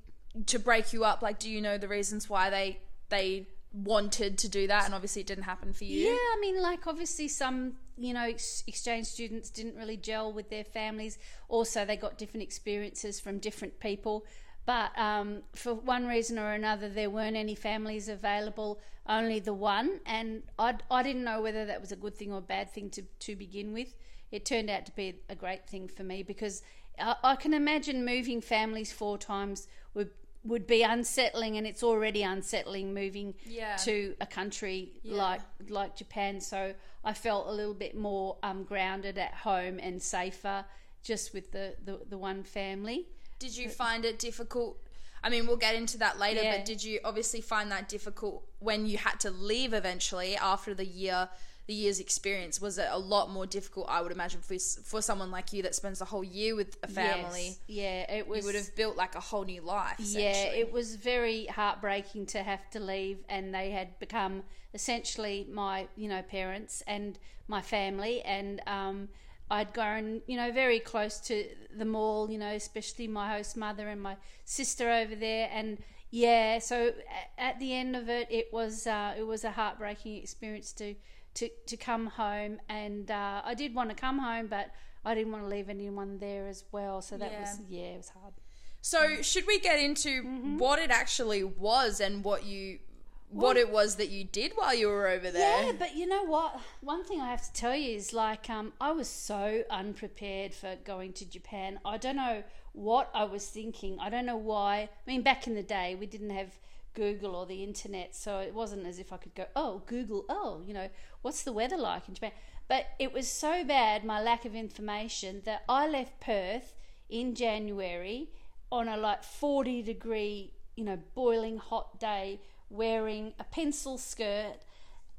to 0.45 0.57
break 0.59 0.93
you 0.93 1.03
up 1.03 1.21
like 1.21 1.39
do 1.39 1.49
you 1.49 1.61
know 1.61 1.77
the 1.77 1.87
reasons 1.87 2.29
why 2.29 2.49
they 2.49 2.79
they 3.09 3.47
wanted 3.73 4.37
to 4.37 4.47
do 4.47 4.67
that 4.67 4.85
and 4.85 4.93
obviously 4.93 5.21
it 5.21 5.27
didn't 5.27 5.43
happen 5.43 5.73
for 5.73 5.83
you 5.83 6.07
Yeah, 6.07 6.13
I 6.13 6.37
mean, 6.39 6.61
like 6.61 6.87
obviously 6.87 7.27
some 7.27 7.73
you 7.97 8.13
know 8.13 8.23
ex- 8.23 8.63
exchange 8.67 9.07
students 9.07 9.49
didn't 9.49 9.75
really 9.75 9.97
gel 9.97 10.31
with 10.31 10.49
their 10.49 10.63
families. 10.63 11.17
Also, 11.49 11.83
they 11.85 11.97
got 11.97 12.17
different 12.17 12.43
experiences 12.43 13.19
from 13.19 13.39
different 13.39 13.79
people. 13.79 14.25
But 14.67 14.91
um, 14.99 15.43
for 15.55 15.73
one 15.73 16.05
reason 16.07 16.37
or 16.37 16.51
another, 16.51 16.89
there 16.89 17.09
weren't 17.09 17.37
any 17.37 17.55
families 17.55 18.09
available, 18.09 18.81
only 19.07 19.39
the 19.39 19.53
one. 19.53 20.01
And 20.05 20.43
I, 20.59 20.75
I 20.91 21.03
didn't 21.03 21.23
know 21.23 21.41
whether 21.41 21.65
that 21.65 21.79
was 21.79 21.93
a 21.93 21.95
good 21.95 22.15
thing 22.15 22.33
or 22.33 22.39
a 22.39 22.41
bad 22.41 22.69
thing 22.73 22.89
to, 22.91 23.01
to 23.01 23.35
begin 23.37 23.71
with. 23.71 23.95
It 24.29 24.43
turned 24.45 24.69
out 24.69 24.85
to 24.85 24.91
be 24.91 25.21
a 25.29 25.35
great 25.35 25.67
thing 25.69 25.87
for 25.87 26.03
me 26.03 26.21
because 26.21 26.63
I, 26.99 27.15
I 27.23 27.35
can 27.37 27.53
imagine 27.53 28.03
moving 28.03 28.41
families 28.41 28.91
four 28.91 29.17
times 29.17 29.67
would 29.93 30.11
would 30.43 30.67
be 30.67 30.81
unsettling, 30.83 31.57
and 31.57 31.65
it's 31.67 31.83
already 31.83 32.23
unsettling 32.23 32.93
moving 32.93 33.33
Yeah. 33.45 33.75
to 33.77 34.15
a 34.21 34.25
country 34.25 34.91
like 35.03 35.41
like 35.69 35.95
Japan. 35.95 36.41
So 36.41 36.73
I 37.05 37.13
felt 37.13 37.47
a 37.47 37.51
little 37.51 37.73
bit 37.73 37.95
more 37.95 38.37
um, 38.43 38.63
grounded 38.63 39.17
at 39.17 39.33
home 39.33 39.79
and 39.81 40.01
safer 40.01 40.65
just 41.03 41.33
with 41.33 41.51
the, 41.51 41.75
the, 41.85 42.01
the 42.09 42.17
one 42.17 42.43
family. 42.43 43.07
Did 43.39 43.55
you 43.55 43.69
find 43.69 44.05
it 44.05 44.19
difficult? 44.19 44.77
I 45.23 45.29
mean, 45.29 45.47
we'll 45.47 45.57
get 45.57 45.75
into 45.75 45.97
that 45.99 46.19
later, 46.19 46.41
Yeah. 46.43 46.57
but 46.57 46.65
did 46.65 46.83
you 46.83 46.99
obviously 47.03 47.41
find 47.41 47.71
that 47.71 47.89
difficult 47.89 48.43
when 48.59 48.85
you 48.85 48.97
had 48.97 49.19
to 49.21 49.31
leave 49.31 49.73
eventually 49.73 50.35
after 50.37 50.73
the 50.73 50.85
year, 50.85 51.29
the 51.65 51.73
year's 51.73 51.99
experience? 51.99 52.61
Was 52.61 52.77
it 52.77 52.87
a 52.89 52.97
lot 52.97 53.29
more 53.31 53.45
difficult? 53.45 53.87
I 53.89 54.01
would 54.01 54.11
imagine 54.11 54.41
for 54.41 54.57
for 54.83 55.01
someone 55.01 55.31
like 55.31 55.51
you 55.53 55.63
that 55.63 55.75
spends 55.75 55.99
the 55.99 56.05
whole 56.05 56.23
year 56.23 56.55
with 56.55 56.77
a 56.83 56.87
family, 56.87 57.47
Yes. 57.47 57.59
Yeah, 57.67 58.11
it 58.17 58.27
was. 58.27 58.39
you 58.39 58.45
would 58.45 58.55
have 58.55 58.73
built 58.75 58.95
like 58.95 59.15
a 59.15 59.19
whole 59.19 59.43
new 59.43 59.61
life. 59.61 59.95
Yeah, 59.99 60.45
it 60.45 60.71
was 60.71 60.95
very 60.95 61.47
heartbreaking 61.47 62.27
to 62.27 62.43
have 62.43 62.69
to 62.71 62.79
leave, 62.79 63.17
and 63.27 63.53
they 63.53 63.71
had 63.71 63.97
become 63.99 64.43
essentially 64.73 65.47
my, 65.51 65.87
you 65.95 66.07
know, 66.07 66.21
parents 66.21 66.83
and 66.87 67.17
my 67.47 67.61
family, 67.61 68.21
and 68.21 68.61
um, 68.67 69.09
I'd 69.49 69.73
grown, 69.73 70.21
you 70.27 70.35
know, 70.37 70.51
very 70.51 70.79
close 70.79 71.19
to 71.21 71.45
them 71.75 71.95
all, 71.95 72.29
you 72.29 72.37
know, 72.37 72.51
especially 72.51 73.07
my 73.07 73.31
host 73.35 73.55
mother 73.55 73.87
and 73.87 74.01
my 74.01 74.17
sister 74.45 74.89
over 74.91 75.15
there, 75.15 75.49
and 75.51 75.77
yeah, 76.09 76.59
so 76.59 76.93
at 77.37 77.59
the 77.59 77.73
end 77.73 77.95
of 77.95 78.09
it, 78.09 78.27
it 78.29 78.47
was 78.51 78.87
uh, 78.87 79.13
it 79.17 79.23
was 79.23 79.43
a 79.43 79.51
heartbreaking 79.51 80.17
experience 80.17 80.71
to 80.73 80.95
to 81.35 81.49
to 81.67 81.77
come 81.77 82.07
home, 82.07 82.59
and 82.69 83.09
uh, 83.11 83.41
I 83.45 83.53
did 83.53 83.73
want 83.75 83.89
to 83.89 83.95
come 83.95 84.19
home, 84.19 84.47
but 84.47 84.71
I 85.05 85.15
didn't 85.15 85.31
want 85.31 85.43
to 85.45 85.49
leave 85.49 85.69
anyone 85.69 86.17
there 86.19 86.47
as 86.47 86.63
well, 86.71 87.01
so 87.01 87.17
that 87.17 87.31
Yeah. 87.31 87.39
was 87.41 87.59
yeah, 87.69 87.93
it 87.93 87.97
was 87.97 88.09
hard. 88.09 88.33
So 88.81 89.21
should 89.21 89.45
we 89.47 89.59
get 89.59 89.79
into 89.79 90.23
Mm-hmm. 90.23 90.57
what 90.57 90.79
it 90.79 90.91
actually 90.91 91.43
was 91.43 91.99
and 91.99 92.23
what 92.23 92.45
you 92.45 92.79
what 93.29 93.57
it 93.57 93.69
was 93.69 93.95
that 93.95 94.09
you 94.09 94.23
did 94.23 94.53
while 94.55 94.73
you 94.73 94.87
were 94.87 95.07
over 95.07 95.29
there? 95.29 95.65
Yeah, 95.65 95.71
but 95.77 95.95
you 95.95 96.07
know 96.07 96.23
what? 96.23 96.59
One 96.81 97.03
thing 97.03 97.19
I 97.19 97.29
have 97.29 97.45
to 97.45 97.53
tell 97.53 97.75
you 97.75 97.95
is 97.95 98.13
like 98.13 98.49
um, 98.49 98.73
I 98.79 98.91
was 98.91 99.07
so 99.07 99.63
unprepared 99.69 100.53
for 100.53 100.75
going 100.85 101.13
to 101.13 101.29
Japan. 101.29 101.79
I 101.83 101.97
don't 101.97 102.15
know 102.15 102.43
what 102.73 103.09
I 103.13 103.25
was 103.25 103.45
thinking. 103.47 103.97
I 103.99 104.09
don't 104.09 104.25
know 104.25 104.37
why. 104.37 104.77
I 104.77 104.89
mean, 105.05 105.23
back 105.23 105.47
in 105.47 105.55
the 105.55 105.63
day, 105.63 105.95
we 105.99 106.05
didn't 106.05 106.29
have 106.29 106.51
Google 106.93 107.35
or 107.35 107.45
the 107.45 107.63
internet, 107.63 108.15
so 108.15 108.39
it 108.39 108.53
wasn't 108.53 108.87
as 108.87 108.97
if 108.97 109.11
I 109.11 109.17
could 109.17 109.35
go, 109.35 109.45
oh, 109.55 109.83
Google, 109.85 110.25
oh, 110.29 110.61
you 110.65 110.73
know, 110.73 110.89
what's 111.21 111.43
the 111.43 111.51
weather 111.51 111.77
like 111.77 112.07
in 112.07 112.13
Japan? 112.13 112.31
But 112.67 112.87
it 112.97 113.13
was 113.13 113.27
so 113.27 113.63
bad, 113.63 114.03
my 114.03 114.21
lack 114.21 114.45
of 114.45 114.55
information, 114.55 115.41
that 115.45 115.63
I 115.67 115.87
left 115.87 116.19
Perth 116.19 116.75
in 117.09 117.35
January 117.35 118.29
on 118.71 118.87
a 118.87 118.97
like 118.97 119.23
40 119.23 119.81
degree, 119.83 120.53
you 120.75 120.83
know, 120.83 120.99
boiling 121.13 121.57
hot 121.57 121.99
day 121.99 122.39
wearing 122.69 123.33
a 123.39 123.43
pencil 123.43 123.97
skirt 123.97 124.55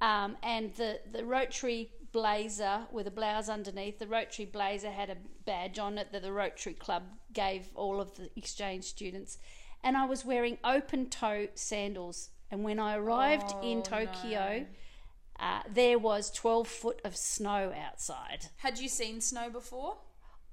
um, 0.00 0.36
and 0.42 0.74
the, 0.74 1.00
the 1.10 1.24
Rotary 1.24 1.90
blazer 2.12 2.86
with 2.90 3.06
a 3.06 3.10
blouse 3.10 3.48
underneath. 3.48 3.98
The 3.98 4.06
Rotary 4.06 4.46
blazer 4.46 4.90
had 4.90 5.10
a 5.10 5.16
badge 5.44 5.78
on 5.78 5.98
it 5.98 6.12
that 6.12 6.22
the 6.22 6.32
Rotary 6.32 6.74
Club 6.74 7.04
gave 7.32 7.68
all 7.74 8.00
of 8.00 8.14
the 8.16 8.30
exchange 8.36 8.84
students. 8.84 9.38
And 9.82 9.96
I 9.96 10.04
was 10.06 10.24
wearing 10.24 10.58
open 10.64 11.08
toe 11.08 11.48
sandals. 11.54 12.30
And 12.50 12.64
when 12.64 12.78
I 12.78 12.96
arrived 12.96 13.54
in 13.62 13.78
Oh, 13.78 13.82
Tokyo, 13.82 14.66
uh, 15.38 15.60
there 15.72 15.98
was 15.98 16.30
12 16.30 16.66
foot 16.66 17.00
of 17.04 17.16
snow 17.16 17.72
outside. 17.78 18.46
Had 18.56 18.78
you 18.78 18.88
seen 18.88 19.20
snow 19.20 19.50
before? 19.50 19.98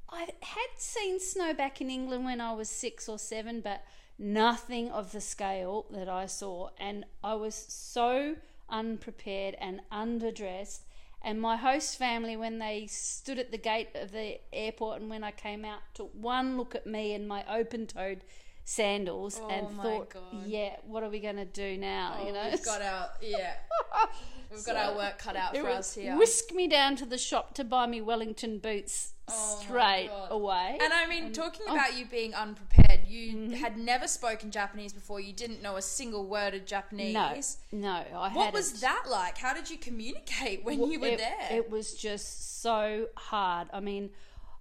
I 0.09 0.27
had 0.41 0.69
seen 0.77 1.19
snow 1.19 1.53
back 1.53 1.81
in 1.81 1.89
England 1.89 2.25
when 2.25 2.39
I 2.39 2.53
was 2.53 2.69
six 2.69 3.09
or 3.09 3.17
seven, 3.17 3.61
but 3.61 3.83
nothing 4.17 4.91
of 4.91 5.11
the 5.11 5.21
scale 5.21 5.85
that 5.91 6.09
I 6.09 6.25
saw. 6.25 6.69
And 6.79 7.05
I 7.23 7.35
was 7.35 7.55
so 7.55 8.35
unprepared 8.69 9.55
and 9.59 9.81
underdressed. 9.91 10.81
And 11.21 11.41
my 11.41 11.57
host 11.57 11.97
family, 11.97 12.37
when 12.37 12.59
they 12.59 12.87
stood 12.87 13.39
at 13.39 13.51
the 13.51 13.57
gate 13.57 13.89
of 13.95 14.11
the 14.11 14.39
airport 14.53 15.01
and 15.01 15.09
when 15.09 15.23
I 15.23 15.31
came 15.31 15.65
out, 15.65 15.79
took 15.93 16.11
one 16.13 16.57
look 16.57 16.75
at 16.75 16.85
me 16.85 17.13
in 17.13 17.27
my 17.27 17.43
open 17.51 17.87
toed 17.87 18.23
sandals 18.65 19.39
and 19.49 19.67
Oh 19.67 19.71
my 19.71 19.83
thought, 19.83 20.09
God. 20.09 20.23
yeah, 20.45 20.75
what 20.85 21.03
are 21.03 21.09
we 21.09 21.19
going 21.19 21.35
to 21.37 21.45
do 21.45 21.77
now? 21.77 22.17
you 22.25 22.33
know? 22.33 22.41
Oh, 22.45 22.49
we've 22.49 22.65
got 22.65 22.81
our 22.81 23.09
yeah, 23.21 23.53
we've 24.51 24.65
got 24.65 24.75
our 24.75 24.95
work 24.95 25.17
cut 25.19 25.35
out 25.35 25.55
for 25.55 25.69
us 25.69 25.93
here. 25.93 26.17
Whisk 26.17 26.51
me 26.53 26.67
down 26.67 26.95
to 26.97 27.05
the 27.05 27.17
shop 27.17 27.53
to 27.55 27.63
buy 27.63 27.87
me 27.87 28.01
Wellington 28.01 28.57
boots 28.59 29.13
Oh 29.27 29.59
straight 29.63 30.09
away. 30.29 30.77
And 30.81 30.93
I 30.93 31.07
mean, 31.07 31.31
talking 31.31 31.65
oh. 31.67 31.73
about 31.73 31.97
you 31.97 32.05
being 32.05 32.33
unprepared, 32.33 33.01
you 33.07 33.33
Mm-hmm. 33.35 33.53
had 33.53 33.77
never 33.77 34.07
spoken 34.07 34.51
Japanese 34.51 34.93
before. 34.93 35.19
You 35.19 35.33
didn't 35.33 35.61
know 35.63 35.77
a 35.77 35.81
single 35.81 36.25
word 36.27 36.53
of 36.53 36.65
Japanese. 36.65 37.13
No, 37.71 37.79
no, 37.79 37.89
I 37.89 38.29
What 38.29 38.31
hadn't. 38.31 38.53
was 38.53 38.81
that 38.81 39.05
like? 39.09 39.37
How 39.37 39.53
did 39.53 39.69
you 39.69 39.77
communicate 39.77 40.63
when 40.65 40.89
you 40.91 40.99
were 40.99 41.07
it, 41.07 41.17
there? 41.19 41.47
It 41.57 41.69
was 41.71 41.93
just 41.95 42.61
so 42.61 43.07
hard. 43.15 43.67
I 43.73 43.79
mean, 43.79 44.09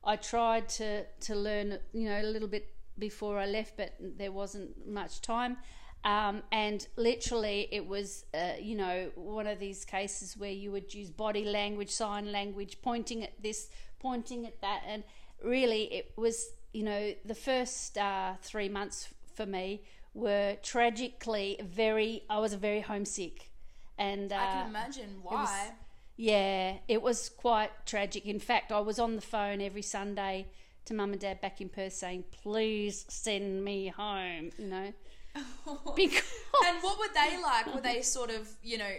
I 0.03 0.17
tried 0.17 0.69
to 0.81 1.05
to 1.05 1.35
learn, 1.35 1.79
you 1.93 2.09
know, 2.09 2.21
a 2.21 2.25
little 2.25 2.49
bit 2.49 2.69
before 2.99 3.39
I 3.39 3.47
left, 3.47 3.77
but 3.77 3.95
there 4.01 4.33
wasn't 4.33 4.87
much 4.87 5.21
time. 5.21 5.57
Um, 6.05 6.43
and 6.53 6.87
literally, 6.97 7.69
it 7.73 7.87
was, 7.87 8.27
uh, 8.35 8.53
you 8.61 8.77
know, 8.77 9.11
one 9.15 9.47
of 9.47 9.59
these 9.59 9.85
cases 9.85 10.37
where 10.37 10.51
you 10.51 10.71
would 10.71 10.93
use 10.93 11.11
body 11.11 11.45
language, 11.47 11.91
sign 11.91 12.31
language, 12.31 12.79
pointing 12.83 13.23
at 13.23 13.43
this, 13.43 13.71
pointing 14.01 14.47
at 14.47 14.61
that, 14.61 14.83
and 14.87 15.03
really, 15.43 15.85
it 15.85 16.13
was, 16.17 16.51
you 16.75 16.83
know, 16.83 17.15
the 17.25 17.35
first 17.35 17.97
uh, 17.97 18.35
three 18.43 18.69
months 18.69 19.09
for 19.35 19.47
me 19.47 19.83
were 20.13 20.57
tragically 20.63 21.59
very. 21.63 22.25
I 22.29 22.39
was 22.39 22.53
very 22.53 22.81
homesick, 22.81 23.51
and 23.97 24.31
uh, 24.31 24.37
I 24.37 24.53
can 24.53 24.69
imagine 24.69 25.21
why. 25.23 25.71
yeah, 26.17 26.75
it 26.87 27.01
was 27.01 27.31
quite 27.31 27.71
tragic. 27.87 28.27
In 28.27 28.41
fact, 28.41 28.73
I 28.73 28.81
was 28.81 28.99
on 28.99 29.17
the 29.17 29.23
phone 29.23 29.63
every 29.63 29.83
Sunday 29.83 30.49
to 30.87 30.95
mum 30.95 31.13
and 31.13 31.21
dad 31.21 31.41
back 31.41 31.61
in 31.61 31.69
Perth 31.69 31.93
saying, 31.93 32.25
"Please 32.43 33.05
send 33.09 33.65
me 33.65 33.89
home," 33.89 34.51
you 34.59 34.67
know, 34.67 34.93
because 35.97 36.23
and 36.67 36.83
what 36.83 36.99
were 36.99 37.13
they 37.15 37.41
like? 37.43 37.75
Were 37.75 37.81
they 37.81 38.03
sort 38.03 38.31
of, 38.31 38.49
you 38.63 38.79
know, 38.79 38.91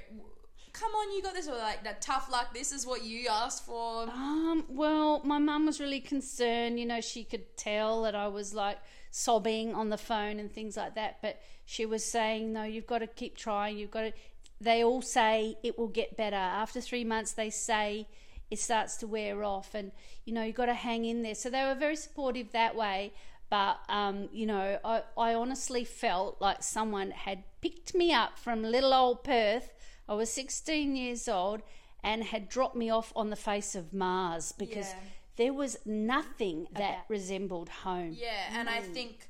come 0.73 0.91
on, 0.91 1.15
you 1.15 1.21
got 1.21 1.33
this, 1.33 1.47
or 1.47 1.57
like 1.57 1.83
that 1.83 2.01
tough 2.01 2.29
luck? 2.31 2.53
This 2.53 2.71
is 2.71 2.85
what 2.85 3.03
you 3.03 3.27
asked 3.29 3.65
for. 3.65 4.03
um, 4.09 4.65
well, 4.69 5.21
my 5.23 5.37
mum 5.37 5.65
was 5.65 5.79
really 5.79 6.01
concerned. 6.01 6.79
You 6.79 6.85
know, 6.85 7.01
she 7.01 7.23
could 7.23 7.55
tell 7.57 8.03
that 8.03 8.15
I 8.15 8.27
was 8.27 8.53
like 8.53 8.77
sobbing 9.11 9.73
on 9.73 9.89
the 9.89 9.97
phone 9.97 10.39
and 10.39 10.51
things 10.51 10.75
like 10.75 10.95
that. 10.95 11.21
But 11.21 11.41
she 11.65 11.85
was 11.85 12.03
saying, 12.03 12.51
"No, 12.51 12.63
you've 12.63 12.87
got 12.87 12.99
to 12.99 13.07
keep 13.07 13.37
trying. 13.37 13.77
You've 13.77 13.91
got 13.91 14.01
to." 14.01 14.13
They 14.61 14.83
all 14.83 15.01
say 15.01 15.57
it 15.63 15.77
will 15.77 15.89
get 15.89 16.15
better 16.15 16.35
after 16.35 16.79
three 16.79 17.03
months. 17.03 17.33
They 17.33 17.49
say 17.49 18.07
it 18.51 18.59
starts 18.59 18.97
to 18.97 19.07
wear 19.07 19.43
off, 19.43 19.73
and 19.73 19.91
you 20.25 20.33
know 20.33 20.43
you've 20.43 20.55
got 20.55 20.67
to 20.67 20.73
hang 20.73 21.05
in 21.05 21.23
there. 21.23 21.35
So 21.35 21.49
they 21.49 21.63
were 21.63 21.75
very 21.75 21.95
supportive 21.95 22.51
that 22.51 22.75
way. 22.75 23.13
But 23.49 23.79
um, 23.89 24.29
you 24.31 24.45
know, 24.45 24.79
I, 24.83 25.03
I 25.17 25.33
honestly 25.33 25.83
felt 25.83 26.41
like 26.41 26.63
someone 26.63 27.11
had 27.11 27.43
picked 27.61 27.93
me 27.95 28.13
up 28.13 28.39
from 28.39 28.63
little 28.63 28.93
old 28.93 29.23
Perth. 29.23 29.71
I 30.07 30.13
was 30.13 30.31
16 30.31 30.95
years 30.95 31.27
old 31.27 31.61
and 32.03 32.23
had 32.23 32.47
dropped 32.47 32.75
me 32.75 32.89
off 32.89 33.11
on 33.15 33.29
the 33.29 33.35
face 33.35 33.75
of 33.75 33.93
Mars 33.93 34.51
because 34.51 34.89
Yeah. 34.89 34.99
there 35.37 35.53
was 35.53 35.77
nothing 35.85 36.67
that 36.71 37.05
resembled 37.09 37.69
home. 37.69 38.15
Yeah, 38.17 38.59
and 38.59 38.69
I 38.69 38.81
mm. 38.81 38.93
think 38.93 39.29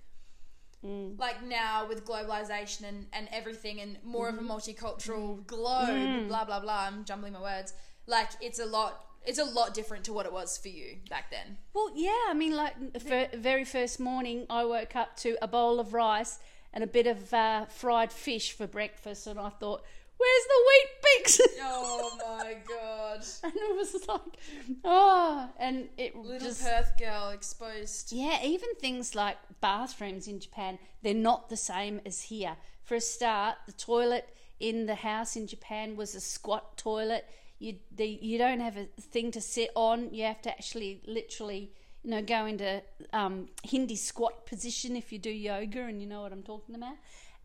mm. 0.83 1.17
like 1.17 1.41
now 1.43 1.87
with 1.87 2.05
globalization 2.05 2.83
and, 2.83 3.07
and 3.13 3.29
everything 3.31 3.79
and 3.79 3.97
more 4.03 4.27
of 4.27 4.35
a 4.35 4.39
mm-hmm. 4.39 4.51
multicultural 4.51 5.37
mm. 5.37 5.47
globe, 5.47 6.27
blah 6.27 6.43
blah 6.43 6.59
blah. 6.59 6.87
I'm 6.87 7.05
jumbling 7.05 7.33
my 7.33 7.41
words. 7.41 7.73
Like 8.07 8.29
it's 8.41 8.59
a 8.59 8.65
lot. 8.65 9.04
It's 9.25 9.39
a 9.39 9.43
lot 9.45 9.73
different 9.73 10.05
to 10.05 10.13
what 10.13 10.25
it 10.25 10.33
was 10.33 10.57
for 10.57 10.67
you 10.67 10.97
back 11.09 11.31
then. 11.31 11.57
Well, 11.73 11.91
yeah, 11.95 12.25
I 12.29 12.33
mean, 12.33 12.55
like 12.55 12.93
the 12.93 13.29
very 13.33 13.65
first 13.65 13.99
morning, 13.99 14.45
I 14.49 14.65
woke 14.65 14.95
up 14.95 15.15
to 15.17 15.37
a 15.41 15.47
bowl 15.47 15.79
of 15.79 15.93
rice 15.93 16.39
and 16.73 16.83
a 16.83 16.87
bit 16.87 17.07
of 17.07 17.33
uh, 17.33 17.65
fried 17.65 18.11
fish 18.11 18.51
for 18.51 18.67
breakfast, 18.67 19.27
and 19.27 19.39
I 19.39 19.49
thought, 19.49 19.83
"Where's 20.17 20.45
the 20.47 20.63
Weet-Bix?" 20.67 21.39
Oh 21.61 22.17
my 22.17 22.55
god! 22.67 23.25
and 23.43 23.53
it 23.55 23.75
was 23.75 24.07
like, 24.07 24.37
oh, 24.83 25.49
and 25.57 25.89
it 25.97 26.15
Little 26.15 26.47
just 26.47 26.63
Perth 26.63 26.93
girl 26.99 27.29
exposed. 27.29 28.11
yeah, 28.11 28.43
even 28.43 28.75
things 28.75 29.15
like 29.15 29.37
bathrooms 29.61 30.27
in 30.27 30.39
Japan, 30.39 30.77
they're 31.01 31.13
not 31.13 31.49
the 31.49 31.57
same 31.57 32.01
as 32.05 32.23
here. 32.23 32.57
For 32.83 32.95
a 32.95 33.01
start, 33.01 33.55
the 33.65 33.71
toilet 33.71 34.29
in 34.59 34.85
the 34.85 34.95
house 34.95 35.35
in 35.35 35.47
Japan 35.47 35.95
was 35.95 36.13
a 36.13 36.21
squat 36.21 36.77
toilet. 36.77 37.25
You 37.59 37.75
the, 37.95 38.05
you 38.05 38.37
don't 38.37 38.59
have 38.59 38.77
a 38.77 38.85
thing 38.99 39.31
to 39.31 39.41
sit 39.41 39.69
on. 39.75 40.13
You 40.13 40.25
have 40.25 40.41
to 40.43 40.49
actually 40.49 41.01
literally 41.05 41.71
you 42.03 42.11
know 42.11 42.21
go 42.21 42.45
into 42.45 42.83
um, 43.13 43.47
Hindi 43.63 43.95
squat 43.95 44.45
position 44.45 44.95
if 44.95 45.11
you 45.11 45.19
do 45.19 45.29
yoga, 45.29 45.83
and 45.83 46.01
you 46.01 46.07
know 46.07 46.21
what 46.21 46.31
I'm 46.31 46.43
talking 46.43 46.75
about. 46.75 46.95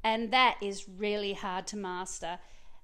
And 0.03 0.33
that 0.33 0.57
is 0.63 0.89
really 0.89 1.35
hard 1.35 1.67
to 1.69 1.77
master. 1.77 2.39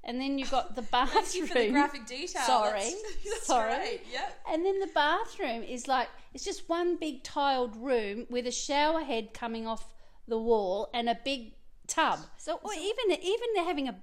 And 0.05 0.21
then 0.21 0.39
you've 0.39 0.53
got 0.53 0.77
the 0.77 0.83
bathroom. 0.83 1.25
Thank 1.25 1.35
you 1.35 1.47
for 1.47 1.55
the 1.55 1.71
graphic 1.71 2.07
detail. 2.07 2.43
Sorry, 2.43 2.81
That's, 2.81 3.25
that's 3.25 3.47
sorry. 3.47 4.01
Yep. 4.13 4.41
And 4.53 4.65
then 4.65 4.79
the 4.79 4.87
bathroom 4.95 5.65
is 5.65 5.89
like 5.89 6.09
it's 6.33 6.45
just 6.45 6.69
one 6.69 6.97
big 6.97 7.25
tiled 7.25 7.77
room 7.77 8.27
with 8.31 8.47
a 8.47 8.53
shower 8.53 9.03
head 9.03 9.35
coming 9.35 9.67
off 9.67 9.93
the 10.29 10.39
wall 10.39 10.89
and 10.95 11.09
a 11.09 11.19
big 11.25 11.55
tub. 11.89 12.21
So 12.39 12.61
or 12.63 12.73
even 12.73 13.19
even 13.21 13.49
they're 13.55 13.65
having 13.65 13.89
a 13.89 13.97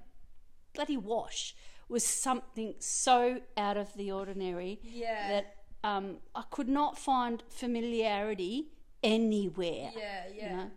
bloody 0.74 0.98
wash 0.98 1.54
was 1.88 2.04
something 2.04 2.74
so 2.78 3.40
out 3.56 3.76
of 3.76 3.92
the 3.94 4.10
ordinary 4.12 4.80
Yeah. 4.82 5.28
that 5.28 5.56
um, 5.84 6.16
I 6.34 6.42
could 6.50 6.68
not 6.68 6.98
find 6.98 7.42
familiarity 7.48 8.68
anywhere. 9.02 9.90
Yeah, 9.96 10.22
yeah. 10.34 10.56
know? 10.56 10.70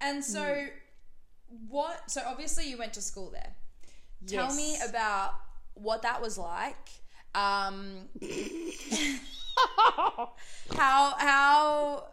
And 0.00 0.24
so, 0.24 0.66
what? 1.68 2.10
So 2.10 2.22
obviously, 2.26 2.68
you 2.68 2.76
went 2.76 2.92
to 2.94 3.02
school 3.02 3.30
there. 3.30 3.54
Tell 4.26 4.54
me 4.54 4.76
about 4.88 5.34
what 5.74 6.02
that 6.02 6.20
was 6.20 6.38
like. 6.38 6.88
Um, 7.34 8.08
how 10.76 11.14
how 11.18 12.04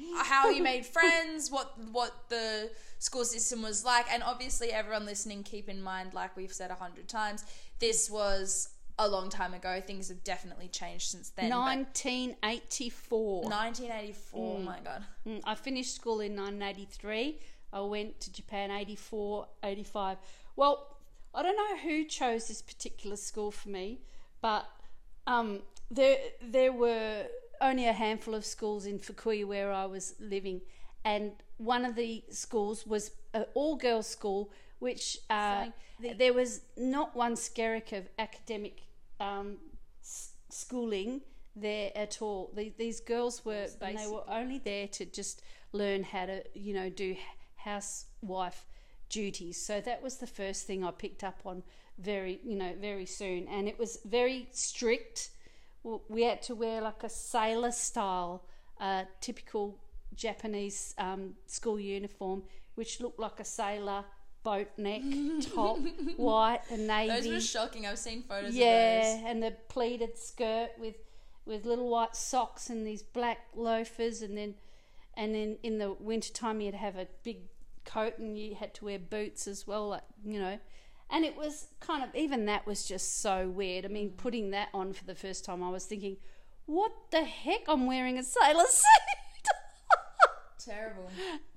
uh, 0.00 0.24
how 0.24 0.48
you 0.48 0.62
made 0.62 0.86
friends? 0.86 1.50
What 1.50 1.74
what 1.92 2.12
the 2.28 2.70
school 2.98 3.24
system 3.24 3.62
was 3.62 3.84
like? 3.84 4.06
And 4.12 4.22
obviously, 4.22 4.72
everyone 4.72 5.06
listening, 5.06 5.42
keep 5.42 5.68
in 5.68 5.82
mind, 5.82 6.14
like 6.14 6.36
we've 6.36 6.52
said 6.52 6.70
a 6.70 6.74
hundred 6.74 7.08
times, 7.08 7.44
this 7.78 8.10
was 8.10 8.70
a 8.98 9.08
long 9.08 9.28
time 9.28 9.54
ago. 9.54 9.80
Things 9.86 10.08
have 10.08 10.24
definitely 10.24 10.68
changed 10.68 11.10
since 11.10 11.30
then. 11.30 11.50
1984. 11.50 13.42
1984. 13.42 14.56
Oh 14.56 14.58
my 14.60 14.78
god. 14.82 15.04
Mm, 15.26 15.40
I 15.44 15.54
finished 15.54 15.94
school 15.94 16.20
in 16.20 16.34
1983. 16.34 17.38
I 17.72 17.80
went 17.80 18.20
to 18.20 18.32
Japan 18.32 18.70
84, 18.70 19.46
85. 19.62 20.18
Well, 20.54 20.96
I 21.34 21.42
don't 21.42 21.56
know 21.56 21.76
who 21.78 22.04
chose 22.04 22.48
this 22.48 22.62
particular 22.62 23.16
school 23.16 23.50
for 23.50 23.68
me, 23.68 24.00
but 24.40 24.66
um, 25.26 25.60
there 25.90 26.16
there 26.40 26.72
were 26.72 27.26
only 27.60 27.86
a 27.86 27.92
handful 27.92 28.34
of 28.34 28.44
schools 28.44 28.86
in 28.86 28.98
Fukui 28.98 29.44
where 29.44 29.72
I 29.72 29.86
was 29.86 30.14
living, 30.20 30.62
and 31.06 31.32
one 31.58 31.84
of 31.88 31.94
the 31.94 32.12
schools 32.30 32.86
was 32.86 33.04
an 33.32 33.44
all 33.54 33.76
girls 33.76 34.06
school, 34.06 34.50
which 34.80 35.04
uh, 35.30 35.64
So 36.10 36.14
there 36.18 36.34
was 36.34 36.60
not 36.76 37.08
one 37.16 37.34
skerrick 37.36 37.92
of 37.92 38.04
academic 38.18 38.76
um, 39.20 39.48
s- 40.02 40.32
schooling 40.50 41.22
there 41.54 41.90
at 42.04 42.20
all. 42.20 42.50
The, 42.56 42.72
these 42.76 43.00
girls 43.00 43.44
were, 43.44 43.66
and 43.80 43.96
they 43.98 44.06
were 44.14 44.24
only 44.40 44.58
there 44.58 44.88
to 44.88 45.04
just 45.06 45.42
learn 45.72 46.02
how 46.04 46.26
to, 46.26 46.42
you 46.54 46.74
know, 46.74 46.90
do 46.90 47.16
housewife 47.56 48.66
duties. 49.08 49.56
So 49.68 49.80
that 49.80 50.02
was 50.02 50.16
the 50.16 50.26
first 50.40 50.66
thing 50.66 50.84
I 50.84 50.90
picked 50.90 51.24
up 51.24 51.40
on 51.44 51.62
very, 51.98 52.40
you 52.44 52.56
know, 52.56 52.72
very 52.80 53.06
soon, 53.06 53.48
and 53.48 53.68
it 53.68 53.78
was 53.78 53.98
very 54.04 54.48
strict. 54.52 55.30
We 56.08 56.22
had 56.24 56.42
to 56.42 56.54
wear 56.54 56.80
like 56.82 57.02
a 57.04 57.08
sailor 57.08 57.72
style, 57.72 58.44
uh, 58.80 59.04
typical 59.20 59.78
Japanese 60.16 60.94
um, 60.98 61.34
school 61.46 61.78
uniform, 61.78 62.42
which 62.74 63.00
looked 63.00 63.18
like 63.18 63.38
a 63.40 63.44
sailor 63.44 64.04
boat 64.42 64.68
neck 64.76 65.02
top, 65.54 65.78
white 66.16 66.60
and 66.70 66.86
navy. 66.86 67.08
Those 67.08 67.28
were 67.28 67.40
shocking. 67.40 67.86
I've 67.86 67.98
seen 67.98 68.22
photos 68.22 68.54
Yeah, 68.54 69.00
of 69.00 69.20
those. 69.20 69.30
and 69.30 69.42
the 69.42 69.50
pleated 69.68 70.18
skirt 70.18 70.70
with 70.78 70.96
with 71.44 71.64
little 71.64 71.88
white 71.88 72.16
socks 72.16 72.70
and 72.70 72.86
these 72.86 73.02
black 73.02 73.38
loafers, 73.54 74.22
and 74.22 74.36
then 74.36 74.54
and 75.14 75.34
then 75.34 75.58
in 75.62 75.78
the 75.78 75.92
winter 75.92 76.32
time 76.32 76.60
you'd 76.60 76.74
have 76.74 76.96
a 76.96 77.06
big 77.22 77.38
coat 77.84 78.18
and 78.18 78.36
you 78.38 78.54
had 78.56 78.74
to 78.74 78.84
wear 78.84 78.98
boots 78.98 79.46
as 79.46 79.66
well, 79.66 79.88
like 79.88 80.02
you 80.24 80.40
know. 80.40 80.58
And 81.08 81.24
it 81.24 81.36
was 81.36 81.68
kind 81.78 82.02
of 82.02 82.12
even 82.16 82.46
that 82.46 82.66
was 82.66 82.84
just 82.84 83.20
so 83.20 83.48
weird. 83.48 83.84
I 83.84 83.88
mean, 83.88 84.10
putting 84.16 84.50
that 84.50 84.68
on 84.74 84.92
for 84.92 85.04
the 85.04 85.14
first 85.14 85.44
time, 85.44 85.62
I 85.62 85.70
was 85.70 85.84
thinking, 85.84 86.16
what 86.66 86.90
the 87.12 87.22
heck? 87.22 87.60
I'm 87.68 87.86
wearing 87.86 88.18
a 88.18 88.24
sailor 88.24 88.64
suit. 88.68 88.84
Terrible. 90.66 91.08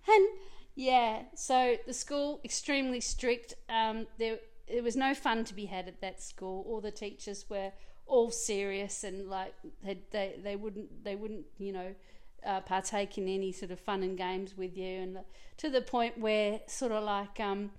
And 0.07 0.27
yeah, 0.75 1.23
so 1.35 1.75
the 1.85 1.93
school 1.93 2.39
extremely 2.43 3.01
strict. 3.01 3.53
Um, 3.69 4.07
there 4.17 4.39
there 4.67 4.83
was 4.83 4.95
no 4.95 5.13
fun 5.13 5.43
to 5.45 5.53
be 5.53 5.65
had 5.65 5.87
at 5.87 6.01
that 6.01 6.21
school. 6.21 6.65
All 6.67 6.81
the 6.81 6.91
teachers 6.91 7.45
were 7.49 7.71
all 8.07 8.31
serious 8.31 9.03
and 9.03 9.29
like 9.29 9.53
they 9.83 9.99
they, 10.11 10.35
they 10.43 10.55
wouldn't 10.55 11.03
they 11.03 11.15
wouldn't 11.15 11.45
you 11.57 11.71
know 11.71 11.93
uh, 12.45 12.61
partake 12.61 13.17
in 13.17 13.27
any 13.27 13.51
sort 13.51 13.71
of 13.71 13.79
fun 13.79 14.03
and 14.03 14.17
games 14.17 14.57
with 14.57 14.77
you, 14.77 15.01
and 15.01 15.19
to 15.57 15.69
the 15.69 15.81
point 15.81 16.17
where 16.17 16.61
sort 16.67 16.91
of 16.91 17.03
like 17.03 17.39
um, 17.39 17.71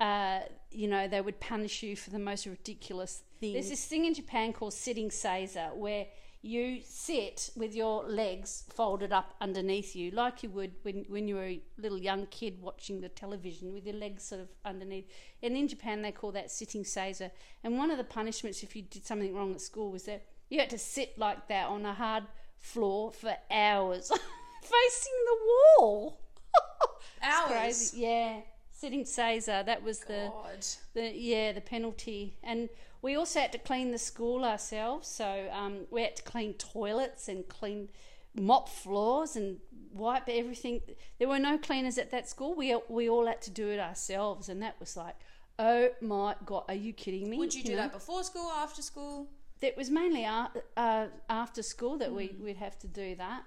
uh, 0.00 0.40
you 0.70 0.88
know 0.88 1.08
they 1.08 1.20
would 1.20 1.40
punish 1.40 1.82
you 1.82 1.96
for 1.96 2.10
the 2.10 2.18
most 2.18 2.46
ridiculous 2.46 3.22
things. 3.40 3.54
There's 3.54 3.70
this 3.70 3.84
thing 3.86 4.04
in 4.04 4.14
Japan 4.14 4.52
called 4.52 4.74
sitting 4.74 5.08
seiza 5.08 5.74
where 5.74 6.06
you 6.44 6.80
sit 6.84 7.50
with 7.54 7.72
your 7.72 8.02
legs 8.02 8.64
folded 8.68 9.12
up 9.12 9.34
underneath 9.40 9.94
you, 9.94 10.10
like 10.10 10.42
you 10.42 10.50
would 10.50 10.72
when, 10.82 11.04
when 11.08 11.28
you 11.28 11.36
were 11.36 11.44
a 11.44 11.62
little 11.78 11.98
young 11.98 12.26
kid 12.26 12.60
watching 12.60 13.00
the 13.00 13.08
television 13.08 13.72
with 13.72 13.86
your 13.86 13.94
legs 13.94 14.24
sort 14.24 14.40
of 14.40 14.48
underneath. 14.64 15.06
And 15.40 15.56
in 15.56 15.68
Japan, 15.68 16.02
they 16.02 16.10
call 16.10 16.32
that 16.32 16.50
sitting 16.50 16.82
seiza. 16.82 17.30
And 17.62 17.78
one 17.78 17.92
of 17.92 17.98
the 17.98 18.04
punishments 18.04 18.64
if 18.64 18.74
you 18.74 18.82
did 18.82 19.06
something 19.06 19.32
wrong 19.32 19.52
at 19.52 19.60
school 19.60 19.92
was 19.92 20.02
that 20.04 20.26
you 20.50 20.58
had 20.58 20.70
to 20.70 20.78
sit 20.78 21.16
like 21.16 21.46
that 21.46 21.68
on 21.68 21.86
a 21.86 21.94
hard 21.94 22.24
floor 22.58 23.12
for 23.12 23.36
hours, 23.50 24.08
facing 24.62 25.18
the 25.26 25.36
wall. 25.78 26.18
Hours? 27.22 27.50
crazy. 27.50 28.00
Yeah, 28.00 28.40
sitting 28.70 29.04
seiza. 29.04 29.64
That 29.64 29.82
was 29.82 30.00
the 30.00 30.28
God. 30.32 30.66
the 30.94 31.16
yeah 31.16 31.52
the 31.52 31.60
penalty 31.60 32.36
and 32.42 32.68
we 33.02 33.16
also 33.16 33.40
had 33.40 33.52
to 33.52 33.58
clean 33.58 33.90
the 33.90 33.98
school 33.98 34.44
ourselves 34.44 35.08
so 35.08 35.48
um, 35.52 35.80
we 35.90 36.02
had 36.02 36.16
to 36.16 36.22
clean 36.22 36.54
toilets 36.54 37.28
and 37.28 37.48
clean 37.48 37.88
mop 38.34 38.68
floors 38.68 39.36
and 39.36 39.58
wipe 39.92 40.28
everything 40.28 40.80
there 41.18 41.28
were 41.28 41.38
no 41.38 41.58
cleaners 41.58 41.98
at 41.98 42.10
that 42.10 42.28
school 42.28 42.54
we, 42.54 42.74
we 42.88 43.08
all 43.08 43.26
had 43.26 43.42
to 43.42 43.50
do 43.50 43.68
it 43.68 43.78
ourselves 43.78 44.48
and 44.48 44.62
that 44.62 44.74
was 44.80 44.96
like 44.96 45.16
oh 45.58 45.88
my 46.00 46.34
god 46.46 46.64
are 46.68 46.74
you 46.74 46.94
kidding 46.94 47.28
me 47.28 47.36
Would 47.36 47.52
you 47.52 47.62
do 47.62 47.72
know? 47.72 47.78
that 47.78 47.92
before 47.92 48.24
school, 48.24 48.50
after 48.56 48.80
school? 48.80 49.28
it 49.62 49.76
was 49.76 49.90
mainly 49.90 50.24
uh, 50.24 50.48
uh, 50.76 51.06
after 51.28 51.62
school 51.62 51.96
that 51.98 52.12
we, 52.12 52.36
we'd 52.40 52.56
have 52.56 52.78
to 52.80 52.88
do 52.88 53.14
that. 53.16 53.44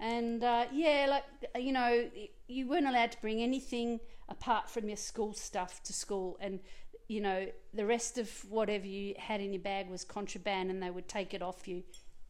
And 0.00 0.42
uh, 0.42 0.66
yeah, 0.72 1.06
like, 1.08 1.24
you 1.62 1.72
know, 1.72 2.08
you 2.48 2.66
weren't 2.66 2.86
allowed 2.86 3.12
to 3.12 3.20
bring 3.20 3.42
anything 3.42 4.00
apart 4.28 4.68
from 4.68 4.88
your 4.88 4.96
school 4.96 5.34
stuff 5.34 5.82
to 5.84 5.92
school. 5.92 6.36
And, 6.40 6.60
you 7.08 7.20
know, 7.20 7.46
the 7.72 7.86
rest 7.86 8.18
of 8.18 8.30
whatever 8.48 8.86
you 8.86 9.14
had 9.18 9.40
in 9.40 9.52
your 9.52 9.62
bag 9.62 9.88
was 9.88 10.04
contraband 10.04 10.70
and 10.70 10.82
they 10.82 10.90
would 10.90 11.08
take 11.08 11.34
it 11.34 11.42
off 11.42 11.68
you. 11.68 11.82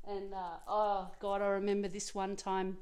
And 0.07 0.35
uh, 0.35 0.59
oh, 0.69 1.11
God, 1.21 1.41
I 1.41 1.47
remember 1.47 1.89
this 1.89 2.15
one 2.15 2.37
time. 2.37 2.79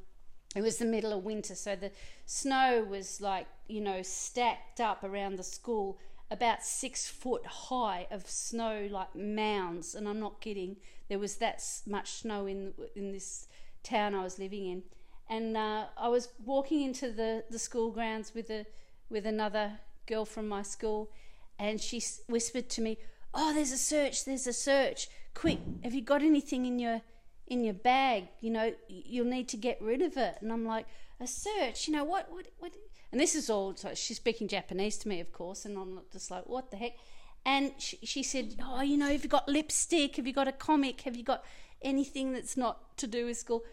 It 0.55 0.63
was 0.63 0.77
the 0.77 0.85
middle 0.85 1.13
of 1.13 1.25
winter, 1.25 1.55
so 1.55 1.77
the 1.77 1.93
snow 2.27 2.87
was 2.89 3.23
like, 3.23 3.47
you 3.69 3.81
know, 3.81 4.03
stacked 4.03 4.81
up 4.81 5.03
around 5.03 5.37
the 5.37 5.43
school, 5.43 5.99
about 6.31 6.63
six 6.63 7.09
foot 7.09 7.47
high 7.47 8.07
of 8.11 8.29
snow, 8.29 8.87
like 8.91 9.15
mounds. 9.15 9.95
And 9.95 10.07
I'm 10.07 10.21
not 10.21 10.43
kidding. 10.43 10.77
There 11.09 11.19
was 11.19 11.37
that 11.37 11.65
much 11.87 12.11
snow 12.11 12.47
in 12.47 12.75
in 12.95 13.13
this 13.13 13.49
town 13.83 14.15
I 14.15 14.23
was 14.23 14.39
living 14.39 14.67
in, 14.67 14.83
and 15.31 15.57
uh, 15.57 15.87
I 15.97 16.09
was 16.09 16.29
walking 16.45 16.83
into 16.83 17.11
the 17.11 17.45
the 17.49 17.59
school 17.59 17.91
grounds 17.91 18.35
with 18.35 18.51
a 18.51 18.67
with 19.09 19.25
another 19.25 19.81
girl 20.07 20.27
from 20.27 20.49
my 20.49 20.63
school, 20.63 21.11
and 21.59 21.81
she 21.81 22.03
whispered 22.29 22.69
to 22.71 22.81
me, 22.81 22.99
"Oh, 23.35 23.53
there's 23.53 23.73
a 23.73 23.79
search! 23.79 24.25
There's 24.25 24.47
a 24.47 24.53
search! 24.53 25.09
Quick, 25.35 25.61
have 25.83 25.95
you 25.95 26.03
got 26.03 26.23
anything 26.23 26.67
in 26.67 26.79
your 26.79 27.03
in 27.47 27.65
your 27.65 27.75
bag? 27.75 28.29
You 28.41 28.51
know, 28.51 28.75
you'll 28.89 29.27
need 29.27 29.49
to 29.49 29.57
get 29.57 29.81
rid 29.81 30.03
of 30.03 30.17
it." 30.17 30.39
And 30.41 30.53
I'm 30.53 30.65
like, 30.65 30.87
"A 31.21 31.27
search? 31.27 31.87
You 31.87 31.95
know 31.95 32.05
what? 32.05 32.31
What? 32.31 32.49
What?" 32.59 32.73
And 33.11 33.21
this 33.21 33.35
is 33.35 33.51
all. 33.51 33.77
So 33.77 33.95
she's 33.95 34.17
speaking 34.17 34.49
Japanese 34.49 34.97
to 34.99 35.09
me, 35.09 35.21
of 35.21 35.33
course, 35.33 35.65
and 35.65 35.77
I'm 35.79 36.01
just 36.13 36.31
like, 36.31 36.47
"What 36.47 36.71
the 36.71 36.77
heck?" 36.77 36.97
And 37.45 37.73
she, 37.79 37.99
she 38.05 38.23
said, 38.23 38.57
"Oh, 38.63 38.83
you 38.83 38.97
know, 38.97 39.09
have 39.09 39.23
you 39.23 39.29
got 39.29 39.49
lipstick? 39.49 40.17
Have 40.17 40.27
you 40.27 40.33
got 40.33 40.49
a 40.49 40.53
comic? 40.53 41.03
Have 41.03 41.17
you 41.17 41.25
got 41.25 41.45
anything 41.83 42.33
that's 42.33 42.57
not 42.57 42.97
to 42.99 43.07
do 43.07 43.27
with 43.27 43.39
school?" 43.39 43.65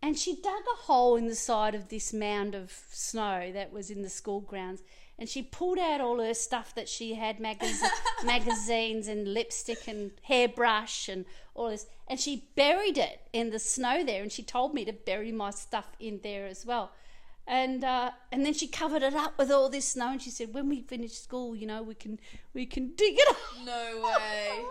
And 0.00 0.16
she 0.16 0.36
dug 0.36 0.62
a 0.72 0.82
hole 0.82 1.16
in 1.16 1.26
the 1.26 1.34
side 1.34 1.74
of 1.74 1.88
this 1.88 2.12
mound 2.12 2.54
of 2.54 2.70
snow 2.90 3.50
that 3.52 3.72
was 3.72 3.90
in 3.90 4.02
the 4.02 4.08
school 4.08 4.40
grounds. 4.40 4.82
And 5.18 5.28
she 5.28 5.42
pulled 5.42 5.78
out 5.78 6.00
all 6.00 6.20
her 6.20 6.32
stuff 6.34 6.74
that 6.76 6.88
she 6.88 7.14
had 7.14 7.38
magaz- 7.38 7.82
magazines 8.24 9.08
and 9.08 9.34
lipstick 9.34 9.88
and 9.88 10.12
hairbrush 10.22 11.08
and 11.08 11.24
all 11.54 11.70
this. 11.70 11.86
And 12.06 12.20
she 12.20 12.44
buried 12.54 12.96
it 12.98 13.22
in 13.32 13.50
the 13.50 13.58
snow 13.58 14.04
there. 14.04 14.22
And 14.22 14.30
she 14.30 14.42
told 14.44 14.74
me 14.74 14.84
to 14.84 14.92
bury 14.92 15.32
my 15.32 15.50
stuff 15.50 15.88
in 15.98 16.20
there 16.22 16.46
as 16.46 16.64
well. 16.64 16.92
And 17.48 17.82
uh, 17.82 18.10
and 18.30 18.44
then 18.46 18.52
she 18.54 18.68
covered 18.68 19.02
it 19.02 19.14
up 19.14 19.38
with 19.38 19.50
all 19.50 19.68
this 19.68 19.86
snow. 19.88 20.12
And 20.12 20.22
she 20.22 20.30
said, 20.30 20.54
when 20.54 20.68
we 20.68 20.82
finish 20.82 21.14
school, 21.14 21.56
you 21.56 21.66
know, 21.66 21.82
we 21.82 21.94
can 21.94 22.20
we 22.54 22.64
can 22.66 22.92
dig 22.94 23.14
it 23.18 23.28
up. 23.28 23.36
No 23.64 24.02
way. 24.04 24.64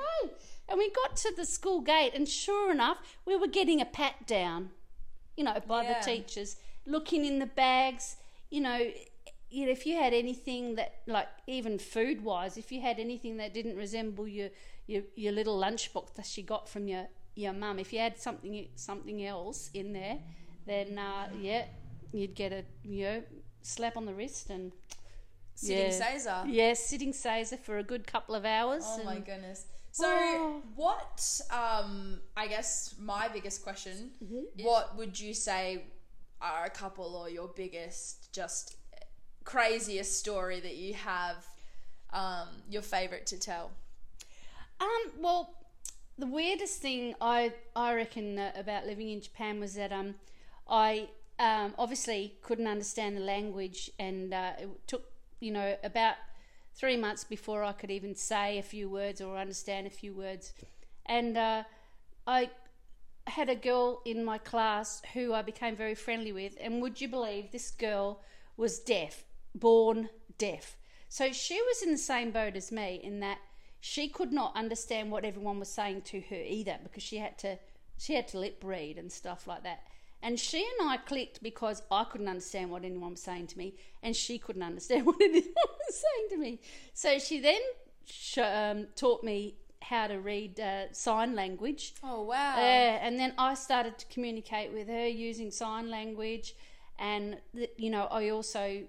And 0.70 0.78
we 0.78 0.90
got 0.92 1.16
to 1.18 1.34
the 1.36 1.46
school 1.46 1.82
gate, 1.82 2.12
and 2.14 2.28
sure 2.28 2.72
enough, 2.72 2.98
we 3.26 3.36
were 3.38 3.48
getting 3.48 3.80
a 3.82 3.86
pat 3.86 4.28
down, 4.28 4.70
you 5.38 5.44
know, 5.46 5.60
by 5.66 5.84
Yeah. 5.84 6.00
the 6.00 6.06
teachers, 6.06 6.58
looking 6.86 7.26
in 7.26 7.40
the 7.40 7.46
bags. 7.46 8.18
You 8.50 8.62
know, 8.62 8.92
you 9.50 9.66
know, 9.66 9.72
if 9.72 9.86
you 9.86 9.96
had 9.96 10.14
anything 10.14 10.76
that, 10.76 10.96
like, 11.08 11.28
even 11.48 11.80
food 11.80 12.22
wise, 12.24 12.58
if 12.58 12.72
you 12.72 12.82
had 12.82 13.00
anything 13.00 13.38
that 13.38 13.54
didn't 13.54 13.76
resemble 13.78 14.28
your 14.28 14.50
your, 14.88 15.04
your 15.16 15.34
little 15.34 15.60
lunchbox 15.60 16.14
that 16.16 16.26
she 16.26 16.42
got 16.42 16.68
from 16.70 16.88
your 16.88 17.08
your 17.36 17.54
mum, 17.54 17.80
if 17.80 17.94
you 17.94 18.00
had 18.00 18.18
something 18.18 18.68
something 18.76 19.26
else 19.26 19.70
in 19.74 19.94
there, 19.94 20.18
then 20.66 20.98
uh, 20.98 21.28
yeah, 21.42 21.64
you'd 22.12 22.36
get 22.36 22.52
a 22.52 22.64
you 22.84 23.04
know 23.06 23.24
slap 23.62 23.98
on 23.98 24.06
the 24.06 24.14
wrist 24.14 24.50
and 24.50 24.72
Sitting 25.56 25.92
Yeah. 25.92 26.02
seiza. 26.16 26.44
yeah, 26.48 26.74
sitting 26.74 27.14
seiza 27.14 27.58
for 27.60 27.80
a 27.80 27.84
good 27.84 28.06
couple 28.06 28.36
of 28.36 28.46
hours. 28.46 28.84
Oh 28.86 29.04
my 29.04 29.20
goodness. 29.20 29.66
So, 29.92 30.06
Oh. 30.08 30.62
what? 30.76 31.42
Um, 31.50 32.22
I 32.36 32.48
guess 32.48 32.94
my 33.00 33.28
biggest 33.28 33.64
question: 33.64 34.12
Mm-hmm. 34.24 34.64
What 34.64 34.96
would 34.98 35.20
you 35.20 35.34
say 35.34 35.86
are 36.40 36.66
a 36.66 36.70
couple 36.70 37.16
or 37.16 37.30
your 37.30 37.48
biggest, 37.48 38.32
just 38.32 38.76
craziest 39.48 40.20
story 40.20 40.60
that 40.60 40.76
you 40.76 40.94
have? 40.94 41.38
Um, 42.12 42.48
your 42.70 42.82
favorite 42.82 43.26
to 43.28 43.40
tell? 43.40 43.72
Um, 44.80 45.12
well, 45.20 45.56
the 46.18 46.28
weirdest 46.28 46.82
thing 46.82 47.16
I 47.22 47.54
I 47.76 47.94
reckon 47.94 48.40
about 48.56 48.86
living 48.86 49.10
in 49.10 49.22
Japan 49.22 49.60
was 49.60 49.76
that 49.76 49.92
um, 49.92 50.16
I 50.70 51.10
um, 51.40 51.74
obviously 51.78 52.36
couldn't 52.42 52.68
understand 52.68 53.16
the 53.16 53.22
language, 53.22 53.90
and 54.00 54.34
uh, 54.34 54.52
it 54.60 54.88
took 54.88 55.04
you 55.40 55.52
know 55.52 55.78
about 55.84 56.16
three 56.76 56.98
months 56.98 57.24
before 57.24 57.64
I 57.64 57.72
could 57.72 57.92
even 57.92 58.16
say 58.16 58.58
a 58.58 58.64
few 58.64 58.90
words 58.90 59.22
or 59.22 59.38
understand 59.38 59.88
a 59.88 59.92
few 60.02 60.14
words, 60.14 60.54
and 61.06 61.38
uh, 61.38 61.64
I 62.26 62.50
had 63.28 63.50
a 63.50 63.56
girl 63.56 64.02
in 64.06 64.24
my 64.24 64.38
class 64.38 65.02
who 65.14 65.34
I 65.34 65.42
became 65.42 65.76
very 65.76 65.96
friendly 65.96 66.32
with, 66.32 66.58
and 66.60 66.82
would 66.82 67.00
you 67.00 67.08
believe 67.08 67.52
this 67.52 67.72
girl 67.72 68.22
was 68.58 68.80
deaf, 68.80 69.24
born 69.56 70.10
deaf. 70.38 70.78
So 71.10 71.32
she 71.32 71.62
was 71.62 71.82
in 71.82 71.92
the 71.92 71.98
same 71.98 72.32
boat 72.32 72.56
as 72.56 72.72
me 72.72 73.00
in 73.04 73.20
that 73.22 73.40
she 73.80 74.10
could 74.10 74.34
not 74.34 74.56
understand 74.56 75.12
what 75.12 75.24
everyone 75.24 75.60
was 75.60 75.70
saying 75.70 76.02
to 76.02 76.22
her 76.30 76.36
either 76.36 76.78
because 76.84 77.04
she 77.04 77.18
had 77.18 77.38
to 77.40 77.58
she 77.98 78.14
had 78.14 78.28
to 78.30 78.40
lip 78.40 78.62
read 78.64 78.98
and 78.98 79.12
stuff 79.12 79.48
like 79.48 79.64
that. 79.64 79.80
And 80.22 80.40
she 80.40 80.68
and 80.80 80.90
I 80.90 80.98
clicked 80.98 81.42
because 81.44 81.82
I 81.92 82.04
couldn't 82.04 82.28
understand 82.28 82.72
what 82.72 82.84
anyone 82.84 83.12
was 83.12 83.22
saying 83.22 83.48
to 83.48 83.58
me, 83.58 83.76
and 84.02 84.16
she 84.16 84.40
couldn't 84.40 84.64
understand 84.64 85.06
what 85.06 85.22
anyone 85.22 85.44
was 85.46 85.96
saying 85.96 86.30
to 86.32 86.38
me. 86.38 86.60
So 86.94 87.20
she 87.20 87.40
then 87.40 87.62
sh- 88.06 88.40
um, 88.40 88.88
taught 88.96 89.24
me 89.24 89.56
how 89.82 90.08
to 90.08 90.16
read 90.16 90.60
uh, 90.60 90.92
sign 90.92 91.36
language. 91.36 91.94
Oh 92.04 92.24
wow. 92.24 92.56
Yeah, 92.58 93.00
and 93.02 93.20
then 93.20 93.34
I 93.38 93.54
started 93.54 93.98
to 94.00 94.06
communicate 94.08 94.74
with 94.74 94.88
her 94.88 95.08
using 95.08 95.52
sign 95.52 95.90
language, 95.90 96.56
and 96.98 97.38
th- 97.56 97.72
you 97.78 97.90
know, 97.92 98.06
I 98.06 98.30
also 98.30 98.84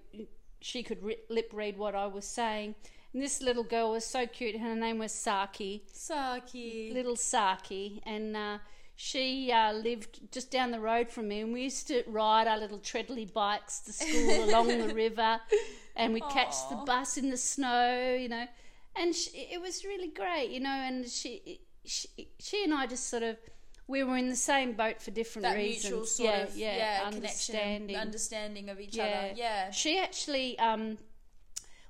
she 0.61 0.83
could 0.83 1.03
lip 1.29 1.51
read 1.53 1.79
what 1.79 1.95
I 1.95 2.07
was 2.07 2.25
saying. 2.25 2.75
And 3.13 3.23
this 3.23 3.41
little 3.41 3.65
girl 3.65 3.93
was 3.93 4.05
so 4.05 4.27
cute. 4.27 4.59
Her 4.59 4.75
name 4.75 4.99
was 4.99 5.13
Saki, 5.13 5.85
Saki. 5.93 6.91
little 6.93 7.17
Saki, 7.17 8.03
and 8.05 8.37
uh, 8.37 8.59
she 8.97 9.51
uh, 9.51 9.73
lived 9.73 10.31
just 10.31 10.51
down 10.51 10.71
the 10.71 10.81
road 10.81 11.11
from 11.11 11.29
me. 11.29 11.41
And 11.41 11.53
we 11.53 11.63
used 11.63 11.89
to 11.89 12.03
ride 12.07 12.47
our 12.47 12.59
little 12.59 12.79
treadly 12.79 13.25
bikes 13.25 13.81
to 13.81 13.93
school 13.93 14.45
along 14.49 14.69
the 14.69 14.95
river, 14.95 15.41
and 15.97 16.13
we'd 16.13 16.29
catch 16.31 16.55
the 16.69 16.77
bus 16.77 17.17
in 17.17 17.31
the 17.31 17.37
snow, 17.37 18.15
you 18.15 18.29
know. 18.29 18.47
And 18.95 19.15
she, 19.15 19.31
it 19.53 19.61
was 19.61 19.85
really 19.85 20.09
great, 20.09 20.51
you 20.51 20.61
know. 20.61 20.69
And 20.69 21.09
she, 21.09 21.61
she, 21.87 22.09
she 22.39 22.65
and 22.65 22.75
I 22.75 22.87
just 22.87 23.09
sort 23.09 23.23
of 23.23 23.37
we 23.89 24.05
were 24.05 24.17
in 24.19 24.29
the 24.29 24.37
same 24.37 24.75
boat 24.75 25.01
for 25.03 25.11
different 25.11 25.45
that 25.45 25.57
reasons. 25.57 25.85
mutual 25.85 26.07
sort 26.07 26.29
yeah, 26.29 26.43
of 26.43 26.57
yeah, 26.57 26.77
yeah, 26.77 27.07
understanding. 27.07 27.97
understanding 27.97 28.69
of 28.69 28.79
each 28.79 28.95
Yeah. 28.95 29.05
other. 29.05 29.33
Yeah. 29.35 29.71
She 29.71 29.99
actually 29.99 30.59
um, 30.59 30.99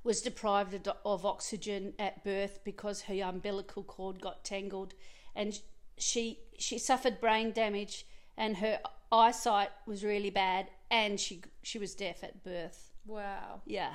was 0.04 0.22
deprived 0.22 0.74
of, 0.74 0.96
of 1.04 1.26
oxygen 1.26 1.92
at 1.98 2.24
birth 2.24 2.61
because 2.64 3.02
her 3.02 3.20
umbilical 3.22 3.82
cord 3.82 4.20
got 4.20 4.44
tangled, 4.44 4.94
and 5.34 5.61
she 5.98 6.38
she 6.56 6.78
suffered 6.78 7.20
brain 7.20 7.50
damage, 7.52 8.06
and 8.37 8.58
her 8.58 8.80
eyesight 9.11 9.70
was 9.87 10.04
really 10.04 10.30
bad, 10.30 10.68
and 10.90 11.18
she 11.18 11.42
she 11.62 11.78
was 11.80 11.94
deaf 11.96 12.22
at 12.22 12.44
birth. 12.44 12.92
Wow. 13.06 13.62
Yeah, 13.66 13.94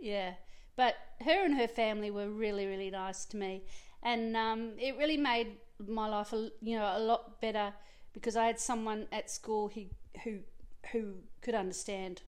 yeah. 0.00 0.34
But 0.74 0.94
her 1.20 1.44
and 1.44 1.54
her 1.58 1.68
family 1.68 2.10
were 2.10 2.30
really, 2.30 2.64
really 2.66 2.90
nice 2.90 3.26
to 3.26 3.36
me, 3.36 3.64
and 4.02 4.34
um, 4.36 4.72
it 4.78 4.96
really 4.96 5.18
made 5.18 5.58
my 5.86 6.08
life, 6.08 6.32
a, 6.32 6.50
you 6.60 6.78
know, 6.78 6.92
a 6.96 6.98
lot 7.00 7.40
better 7.40 7.72
because 8.12 8.36
I 8.36 8.46
had 8.46 8.58
someone 8.60 9.06
at 9.12 9.30
school 9.30 9.68
who 9.74 9.84
who 10.24 10.40
who 10.92 11.14
could 11.40 11.54
understand. 11.54 12.22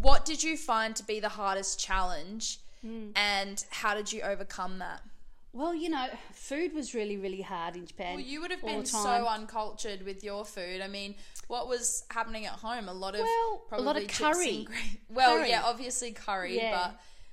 What 0.00 0.24
did 0.24 0.42
you 0.42 0.56
find 0.56 0.96
to 0.96 1.04
be 1.04 1.20
the 1.20 1.28
hardest 1.30 1.78
challenge, 1.78 2.58
Hmm. 2.82 3.10
and 3.14 3.64
how 3.70 3.94
did 3.94 4.12
you 4.12 4.22
overcome 4.22 4.78
that? 4.78 5.02
Well, 5.52 5.74
you 5.74 5.88
know, 5.90 6.06
food 6.32 6.72
was 6.74 6.94
really, 6.94 7.16
really 7.16 7.42
hard 7.42 7.74
in 7.76 7.84
Japan. 7.84 8.14
Well, 8.14 8.24
you 8.24 8.40
would 8.40 8.52
have 8.52 8.62
been 8.62 8.86
so 8.86 9.26
uncultured 9.26 10.02
with 10.02 10.22
your 10.22 10.44
food. 10.44 10.80
I 10.80 10.86
mean, 10.86 11.16
what 11.48 11.66
was 11.68 12.04
happening 12.10 12.46
at 12.46 12.52
home? 12.52 12.88
A 12.88 12.92
lot 12.92 13.14
of 13.16 13.22
Well, 13.22 13.62
a 13.72 13.80
lot 13.80 13.96
of 13.96 14.06
curry. 14.08 14.66
well, 15.10 15.38
Curry. 15.38 15.50
yeah, 15.50 15.62
obviously 15.64 16.12
curry, 16.12 16.56
Yeah. 16.56 16.92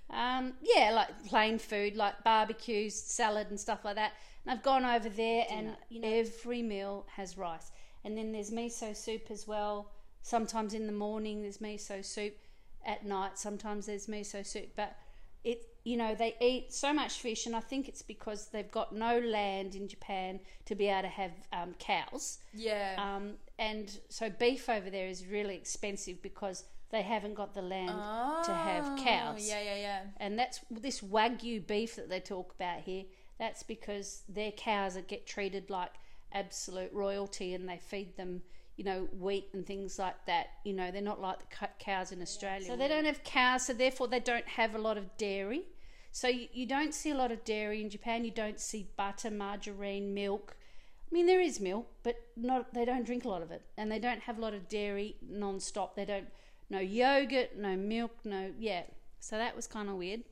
but 0.10 0.16
Um, 0.16 0.54
yeah, 0.62 0.92
like 0.92 1.26
plain 1.28 1.60
food, 1.60 1.96
like 1.96 2.24
barbecues, 2.24 2.96
salad, 2.96 3.48
and 3.50 3.60
stuff 3.60 3.84
like 3.86 3.96
that. 3.96 4.14
I've 4.48 4.64
gone 4.64 4.86
over 4.86 5.10
there, 5.10 5.46
and 5.50 5.76
you 5.90 6.02
know, 6.02 6.08
every 6.10 6.62
meal 6.62 7.06
has 7.16 7.38
rice, 7.38 7.72
and 8.04 8.18
then 8.18 8.32
there's 8.32 8.52
miso 8.52 8.96
soup 8.96 9.30
as 9.30 9.48
well. 9.48 9.92
Sometimes 10.22 10.74
in 10.74 10.88
the 10.88 10.94
morning 10.94 11.42
there's 11.42 11.60
miso 11.60 12.04
soup, 12.04 12.36
at 12.86 13.06
night 13.06 13.38
sometimes 13.40 13.86
there's 13.86 14.08
miso 14.08 14.46
soup. 14.46 14.70
But 14.76 14.96
it, 15.44 15.64
you 15.84 15.96
know, 15.98 16.16
they 16.16 16.36
eat 16.42 16.74
so 16.74 16.94
much 16.94 17.20
fish, 17.20 17.46
and 17.46 17.56
I 17.56 17.60
think 17.62 17.88
it's 17.88 18.02
because 18.02 18.48
they've 18.48 18.70
got 18.72 18.94
no 18.94 19.20
land 19.20 19.76
in 19.76 19.88
Japan 19.88 20.40
to 20.66 20.76
be 20.76 20.88
able 20.88 21.04
to 21.04 21.08
have 21.08 21.32
um, 21.54 21.76
cows. 21.80 22.40
yeah, 22.54 22.96
Um, 22.98 23.34
and 23.58 23.98
so 24.10 24.30
beef 24.30 24.68
over 24.70 24.90
there 24.90 25.08
is 25.08 25.26
really 25.26 25.56
expensive 25.56 26.22
because 26.22 26.66
they 26.90 27.02
haven't 27.02 27.34
got 27.36 27.54
the 27.54 27.62
land 27.62 27.90
to 28.46 28.54
have 28.54 28.86
Oh, 28.88 29.04
cows 29.04 29.48
Yeah, 29.48 29.62
yeah, 29.62 29.76
yeah. 29.76 30.00
and 30.22 30.38
that's 30.40 30.62
this 30.72 31.02
wagyu 31.02 31.66
beef 31.66 31.96
that 31.98 32.10
they 32.10 32.20
talk 32.22 32.54
about 32.54 32.82
here. 32.82 33.04
That's 33.39 33.63
because 33.63 34.23
their 34.28 34.52
cows 34.52 34.97
are 34.97 35.02
get 35.02 35.28
treated 35.28 35.69
like 35.69 35.91
absolute 36.34 36.91
royalty, 36.93 37.54
and 37.54 37.67
they 37.67 37.78
feed 37.78 38.17
them, 38.17 38.41
you 38.76 38.84
know, 38.84 39.08
wheat 39.17 39.50
and 39.54 39.65
things 39.65 40.00
like 40.00 40.26
that. 40.26 40.47
You 40.65 40.73
know, 40.73 40.91
they're 40.91 41.02
not 41.02 41.21
like 41.21 41.39
the 41.39 41.67
cows 41.80 42.12
in 42.12 42.21
Australia. 42.21 42.65
So 42.65 42.76
they 42.76 42.88
don't 42.88 43.06
have 43.06 43.23
cows, 43.23 43.65
so 43.67 43.73
therefore 43.73 44.08
they 44.08 44.19
don't 44.19 44.47
have 44.47 44.76
a 44.76 44.80
lot 44.80 44.97
of 44.97 45.15
dairy. 45.17 45.65
So 46.12 46.28
you, 46.28 46.47
you 46.52 46.65
don't 46.65 46.93
see 46.93 47.12
a 47.12 47.15
lot 47.15 47.32
of 47.32 47.43
dairy 47.43 47.82
in 47.82 47.89
Japan. 47.89 48.26
You 48.26 48.32
don't 48.32 48.60
see 48.60 48.89
butter, 48.97 49.30
margarine, 49.30 50.13
milk. 50.13 50.58
I 51.10 51.13
mean, 51.13 51.26
there 51.26 51.39
is 51.39 51.60
milk, 51.60 51.88
but 52.04 52.15
not. 52.36 52.73
They 52.73 52.86
don't 52.86 53.06
drink 53.06 53.23
a 53.23 53.30
lot 53.30 53.41
of 53.41 53.52
it, 53.52 53.62
and 53.78 53.91
they 53.91 54.00
don't 54.00 54.21
have 54.21 54.38
a 54.39 54.41
lot 54.41 54.54
of 54.54 54.67
dairy 54.67 55.15
non-stop. 55.21 55.95
They 55.95 56.06
don't 56.06 56.28
no 56.69 56.80
yogurt, 56.80 57.58
no 57.58 57.76
milk, 57.76 58.12
no 58.26 58.52
yeah. 58.60 58.84
So 59.19 59.38
that 59.38 59.56
was 59.56 59.67
kind 59.67 59.89
of 59.89 59.95
weird 59.95 60.23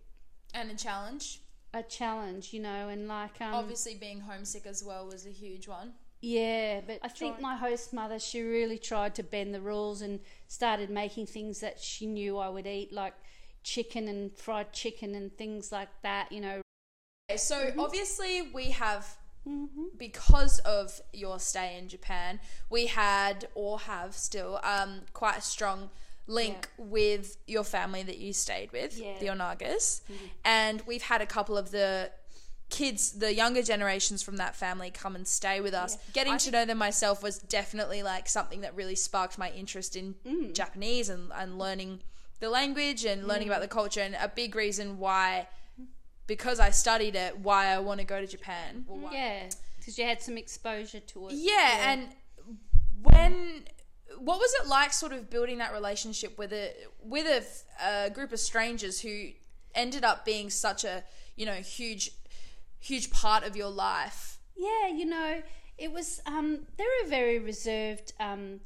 And 0.54 0.70
a 0.72 0.76
challenge. 0.76 1.42
A 1.76 1.84
challenge, 1.84 2.54
you 2.54 2.60
know, 2.62 2.90
and 2.90 3.08
like 3.08 3.40
um, 3.42 3.54
Obviously, 3.54 3.96
being 3.96 4.22
homesick 4.22 4.66
as 4.66 4.84
well 4.84 5.06
was 5.08 5.26
a 5.26 5.30
huge 5.32 5.68
one. 5.68 5.94
yeah. 6.22 6.82
But 6.86 7.00
I 7.04 7.10
think 7.10 7.40
my 7.40 7.56
host 7.56 7.94
mother, 7.94 8.20
she 8.20 8.42
really 8.42 8.78
tried 8.80 9.14
to 9.16 9.24
bend 9.24 9.54
the 9.54 9.62
rules 9.62 10.02
and 10.02 10.20
started 10.48 10.90
making 10.90 11.28
things 11.28 11.60
that 11.60 11.80
she 11.80 12.06
knew 12.08 12.38
I 12.38 12.50
would 12.50 12.66
eat, 12.68 12.92
like 12.92 13.14
chicken 13.64 14.08
and 14.08 14.32
fried 14.36 14.72
chicken 14.74 15.16
and 15.16 15.36
things 15.38 15.72
like 15.72 15.90
that. 16.04 16.32
You 16.32 16.42
know, 16.42 16.62
so 17.36 17.56
Mm-hmm. 17.56 17.80
obviously 17.80 18.42
we 18.54 18.72
have 18.72 19.18
because 19.98 20.60
of 20.60 21.02
your 21.14 21.40
stay 21.40 21.78
in 21.78 21.88
Japan, 21.88 22.40
we 22.70 22.88
had 22.88 23.48
or 23.56 23.80
have 23.80 24.14
still 24.16 24.60
um, 24.64 25.02
quite 25.14 25.38
a 25.38 25.42
strong 25.42 25.90
link 26.28 26.70
with 26.78 27.38
your 27.48 27.64
family 27.64 28.04
that 28.04 28.18
you 28.18 28.34
stayed 28.34 28.72
with, 28.72 28.98
Yeah. 28.98 29.20
the 29.20 29.28
Onagas, 29.28 30.02
mm-hmm. 30.02 30.26
and 30.44 30.82
we've 30.88 31.04
had 31.04 31.22
a 31.22 31.26
couple 31.26 31.58
of 31.58 31.72
the 31.72 32.12
kids, 32.70 33.14
the 33.14 33.34
younger 33.34 33.62
generations 33.62 34.24
from 34.24 34.38
that 34.38 34.56
family, 34.56 34.90
come 34.90 35.16
and 35.16 35.28
stay 35.28 35.62
with 35.62 35.74
us. 35.74 35.98
Getting 36.14 36.38
to 36.40 36.52
know 36.52 36.66
them 36.66 36.78
myself 36.78 37.22
was 37.22 37.38
definitely 37.38 38.04
like 38.04 38.28
something 38.28 38.62
that 38.62 38.76
really 38.76 38.96
sparked 38.96 39.38
my 39.38 39.52
interest 39.52 39.96
in 39.96 40.16
mm. 40.26 40.54
Japanese 40.54 41.10
and, 41.10 41.32
and 41.34 41.60
learning 41.60 42.02
the 42.40 42.50
language 42.50 43.06
and 43.06 43.28
learning 43.28 43.48
about 43.48 43.62
the 43.62 43.68
mm. 43.68 43.72
culture, 43.72 44.02
and 44.02 44.16
a 44.16 44.28
big 44.28 44.56
reason 44.56 44.98
why. 44.98 45.48
Because 46.28 46.60
I 46.60 46.72
studied 46.72 47.16
it, 47.16 47.38
why 47.38 47.68
I 47.68 47.78
want 47.78 48.00
to 48.00 48.06
go 48.06 48.20
to 48.20 48.26
Japan. 48.26 48.84
Well, 48.88 49.14
yeah, 49.14 49.48
because 49.78 50.00
you 50.00 50.06
had 50.06 50.24
some 50.24 50.40
exposure 50.40 51.00
to 51.00 51.28
it. 51.28 51.36
yeah, 51.36 51.92
and 51.92 52.08
when 53.04 53.66
what 54.20 54.40
was 54.40 54.54
it 54.62 54.68
like 54.68 54.94
sort 54.94 55.14
of 55.14 55.30
building 55.30 55.58
that 55.60 55.74
relationship 55.74 56.38
with 56.38 56.54
a 56.54 56.74
with 57.04 57.26
a, 57.26 58.06
a 58.06 58.10
group 58.10 58.32
of 58.32 58.40
strangers 58.40 59.02
who 59.02 59.30
ended 59.74 60.04
up 60.04 60.26
being 60.26 60.50
such 60.50 60.84
a 60.84 61.04
you 61.36 61.46
know 61.46 61.54
huge 61.54 62.12
huge 62.80 63.12
part 63.12 63.44
of 63.44 63.56
your 63.56 63.70
life 63.70 64.36
Yeah, 64.56 64.88
you 64.88 65.06
know, 65.06 65.42
it 65.78 65.92
was. 65.92 66.22
Um, 66.26 66.66
they're 66.78 67.04
a 67.06 67.10
very 67.10 67.40
reserved 67.40 68.14
um, 68.20 68.62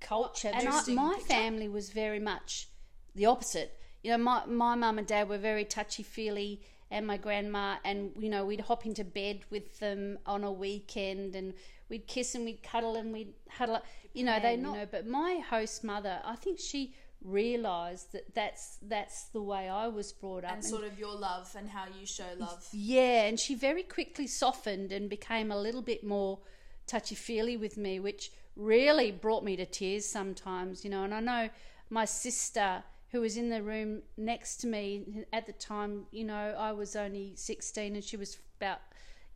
culture, 0.00 0.50
and 0.52 0.68
I, 0.68 0.82
my 0.92 1.14
picture. 1.14 1.28
family 1.28 1.68
was 1.68 1.90
very 1.90 2.18
much 2.18 2.68
the 3.14 3.26
opposite. 3.26 3.78
You 4.02 4.10
know, 4.10 4.18
my 4.18 4.44
my 4.46 4.74
mum 4.74 4.98
and 4.98 5.06
dad 5.06 5.28
were 5.28 5.38
very 5.38 5.64
touchy 5.64 6.02
feely, 6.02 6.62
and 6.90 7.06
my 7.06 7.16
grandma, 7.16 7.76
and 7.84 8.12
you 8.18 8.28
know, 8.28 8.44
we'd 8.44 8.62
hop 8.62 8.84
into 8.86 9.04
bed 9.04 9.40
with 9.50 9.78
them 9.78 10.18
on 10.26 10.42
a 10.42 10.52
weekend, 10.52 11.36
and 11.36 11.54
we'd 11.88 12.06
kiss 12.06 12.34
and 12.34 12.44
we'd 12.44 12.62
cuddle 12.62 12.96
and 12.96 13.12
we'd 13.12 13.34
huddle. 13.50 13.76
up. 13.76 13.86
You 14.12 14.24
know, 14.24 14.38
they 14.40 14.56
know. 14.56 14.86
But 14.90 15.06
my 15.06 15.42
host 15.50 15.82
mother, 15.82 16.20
I 16.24 16.36
think 16.36 16.60
she 16.60 16.94
realised 17.22 18.12
that 18.12 18.34
that's 18.34 18.78
that's 18.82 19.24
the 19.28 19.42
way 19.42 19.68
I 19.68 19.88
was 19.88 20.12
brought 20.12 20.44
up, 20.44 20.52
and 20.52 20.64
sort 20.64 20.84
of 20.84 20.98
your 20.98 21.16
love 21.16 21.54
and 21.58 21.68
how 21.68 21.86
you 21.98 22.06
show 22.06 22.26
love 22.38 22.68
yeah, 22.72 23.24
and 23.24 23.40
she 23.40 23.54
very 23.54 23.82
quickly 23.82 24.26
softened 24.26 24.92
and 24.92 25.08
became 25.08 25.50
a 25.50 25.58
little 25.58 25.82
bit 25.82 26.04
more 26.04 26.38
touchy 26.86 27.14
feely 27.14 27.56
with 27.56 27.76
me, 27.76 27.98
which 27.98 28.30
really 28.56 29.10
brought 29.10 29.44
me 29.44 29.56
to 29.56 29.66
tears 29.66 30.06
sometimes, 30.06 30.84
you 30.84 30.90
know. 30.90 31.04
And 31.04 31.14
I 31.14 31.20
know 31.20 31.48
my 31.90 32.04
sister, 32.04 32.84
who 33.10 33.20
was 33.20 33.36
in 33.36 33.48
the 33.48 33.62
room 33.62 34.02
next 34.16 34.56
to 34.58 34.66
me 34.66 35.24
at 35.32 35.46
the 35.46 35.52
time, 35.52 36.06
you 36.10 36.24
know, 36.24 36.54
I 36.58 36.72
was 36.72 36.96
only 36.96 37.32
16 37.36 37.94
and 37.94 38.04
she 38.04 38.16
was 38.16 38.38
about, 38.58 38.80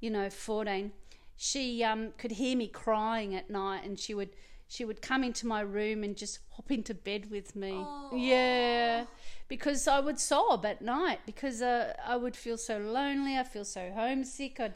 you 0.00 0.10
know, 0.10 0.30
14. 0.30 0.92
She 1.38 1.82
um, 1.84 2.12
could 2.18 2.32
hear 2.32 2.56
me 2.56 2.66
crying 2.68 3.34
at 3.34 3.48
night 3.48 3.84
and 3.84 3.98
she 3.98 4.12
would. 4.12 4.30
She 4.70 4.84
would 4.84 5.00
come 5.00 5.24
into 5.24 5.46
my 5.46 5.62
room 5.62 6.04
and 6.04 6.14
just 6.14 6.40
hop 6.50 6.70
into 6.70 6.92
bed 6.92 7.30
with 7.30 7.56
me. 7.56 7.82
Yeah, 8.12 9.06
because 9.48 9.88
I 9.88 9.98
would 10.00 10.20
sob 10.20 10.66
at 10.66 10.82
night 10.82 11.20
because 11.24 11.62
uh, 11.62 11.94
I 12.06 12.16
would 12.16 12.36
feel 12.36 12.58
so 12.58 12.76
lonely. 12.76 13.38
I 13.38 13.44
feel 13.44 13.64
so 13.64 13.90
homesick. 13.94 14.60
I'd 14.60 14.74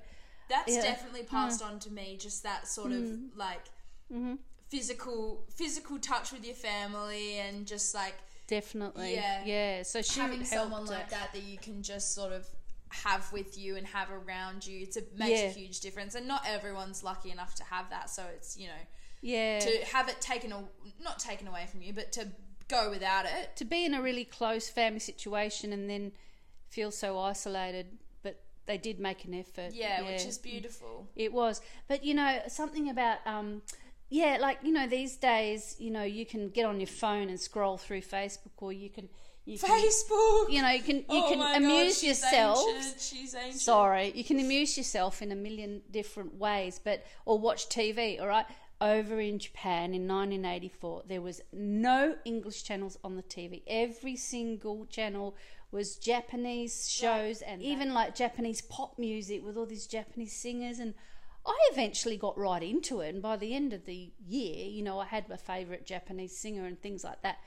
that's 0.49 0.73
Yeah. 0.73 0.81
Mm. 0.81 0.85
definitely 0.85 1.23
passed 1.25 1.63
on 1.63 1.79
to 1.81 1.91
me 1.91 2.17
just 2.19 2.43
that 2.43 2.67
sort 2.69 2.93
of 2.93 3.05
like 3.37 3.67
Mm-hmm. 4.11 4.37
physical 4.69 5.45
physical 5.55 5.99
touch 5.99 6.33
with 6.33 6.45
your 6.45 6.55
family 6.55 7.39
and 7.39 7.67
just 7.67 7.95
like 7.95 8.15
definitely, 8.47 9.15
Yeah. 9.15 9.45
yeah. 9.45 9.83
So 9.83 10.01
she 10.01 10.21
having 10.21 10.45
someone 10.45 10.87
like 10.87 11.11
that 11.11 11.33
that 11.35 11.43
you 11.43 11.59
can 11.59 11.83
just 11.83 12.15
sort 12.15 12.33
of 12.33 12.47
have 12.93 13.31
with 13.33 13.59
you 13.59 13.77
and 13.77 13.87
have 13.87 14.09
around 14.11 14.67
you 14.67 14.83
it's 14.83 14.97
a, 14.97 15.03
makes 15.17 15.41
Yeah. 15.41 15.47
a 15.49 15.51
huge 15.51 15.81
difference 15.81 16.15
and 16.15 16.27
not 16.29 16.43
everyone's 16.47 17.03
lucky 17.03 17.31
enough 17.31 17.55
to 17.57 17.65
have 17.65 17.89
that 17.91 18.11
so 18.11 18.25
it's 18.35 18.57
you 18.57 18.67
know 18.69 18.83
Yeah. 19.23 19.61
to 19.61 19.85
have 19.93 20.09
it 20.09 20.21
taken, 20.21 20.53
not 21.01 21.19
taken 21.19 21.47
away 21.47 21.67
from 21.71 21.81
you, 21.83 21.93
but 21.93 22.11
to 22.13 22.29
go 22.69 22.91
without 22.91 23.25
it. 23.25 23.55
to 23.57 23.65
be 23.65 23.85
in 23.85 23.95
a 23.95 24.03
really 24.03 24.25
close 24.25 24.69
family 24.69 24.99
situation 25.01 25.73
and 25.73 25.89
then 25.89 26.13
feel 26.69 26.91
so 26.91 27.19
isolated, 27.19 27.99
but 28.23 28.43
they 28.67 28.79
did 28.79 28.99
make 28.99 29.25
an 29.25 29.35
effort. 29.35 29.73
Yeah, 29.75 30.03
which 30.03 30.25
is 30.27 30.39
beautiful. 30.39 31.07
It 31.15 31.33
was. 31.33 31.61
But 31.87 32.03
you 32.05 32.15
know, 32.15 32.41
something 32.49 32.89
about 32.91 33.19
um 33.27 33.63
yeah, 34.09 34.39
like 34.41 34.59
you 34.63 34.73
know, 34.73 34.87
these 34.87 35.17
days, 35.17 35.77
you 35.79 35.91
know, 35.91 36.03
you 36.03 36.27
can 36.27 36.49
get 36.49 36.65
on 36.67 36.81
your 36.81 36.87
phone 36.89 37.29
and 37.29 37.39
scroll 37.41 37.77
through 37.79 38.03
Facebook 38.03 38.57
or 38.59 38.73
you 38.73 38.91
can 38.91 39.09
you 39.45 39.59
can 39.59 39.81
Facebook. 39.83 40.51
you 40.51 40.63
know, 40.63 40.71
you 40.71 40.83
can 40.83 40.97
you 40.97 41.05
Oh 41.09 41.29
can 41.29 41.39
God, 41.39 41.57
amuse 41.57 41.99
she's 42.01 42.09
yourself. 42.23 42.65
ancient, 42.69 43.01
She's 43.01 43.35
ancient. 43.35 43.61
Sorry, 43.61 44.13
you 44.15 44.25
can 44.25 44.39
amuse 44.39 44.77
yourself 44.77 45.21
in 45.23 45.33
a 45.33 45.37
million 45.37 45.83
different 45.91 46.35
ways, 46.35 46.81
but 46.83 47.05
or 47.27 47.39
watch 47.39 47.69
TV, 47.69 48.21
all 48.21 48.29
right? 48.29 48.47
Over 48.81 49.21
in 49.21 49.39
Japan 49.39 49.95
in 49.95 50.09
1984, 50.09 51.05
there 51.07 51.21
was 51.23 51.41
no 51.53 52.17
English 52.25 52.65
channels 52.65 52.99
on 53.05 53.15
the 53.17 53.23
TV. 53.23 53.63
Every 53.69 54.17
single 54.17 54.87
channel 54.87 55.37
was 55.71 55.97
Japanese 55.97 56.89
shows 56.91 57.43
and 57.43 57.63
even 57.63 57.95
like 57.95 58.15
Japanese 58.15 58.61
pop 58.63 58.99
music 58.99 59.45
with 59.45 59.57
all 59.57 59.67
these 59.67 59.87
Japanese 59.87 60.35
singers 60.37 60.79
and 60.79 60.95
I 61.47 61.57
eventually 61.73 62.17
got 62.17 62.37
right 62.37 62.63
into 62.63 63.01
it 63.01 63.09
and 63.15 63.23
by 63.23 63.37
the 63.37 63.55
end 63.55 63.73
of 63.73 63.87
the 63.87 64.13
year, 64.29 64.67
you 64.67 64.83
know, 64.83 64.99
I 65.01 65.07
had 65.07 65.29
my 65.29 65.37
favorite 65.37 65.87
Japanese 65.87 66.37
singer 66.37 66.67
and 66.67 66.81
things 66.81 67.03
like 67.05 67.23
that 67.23 67.39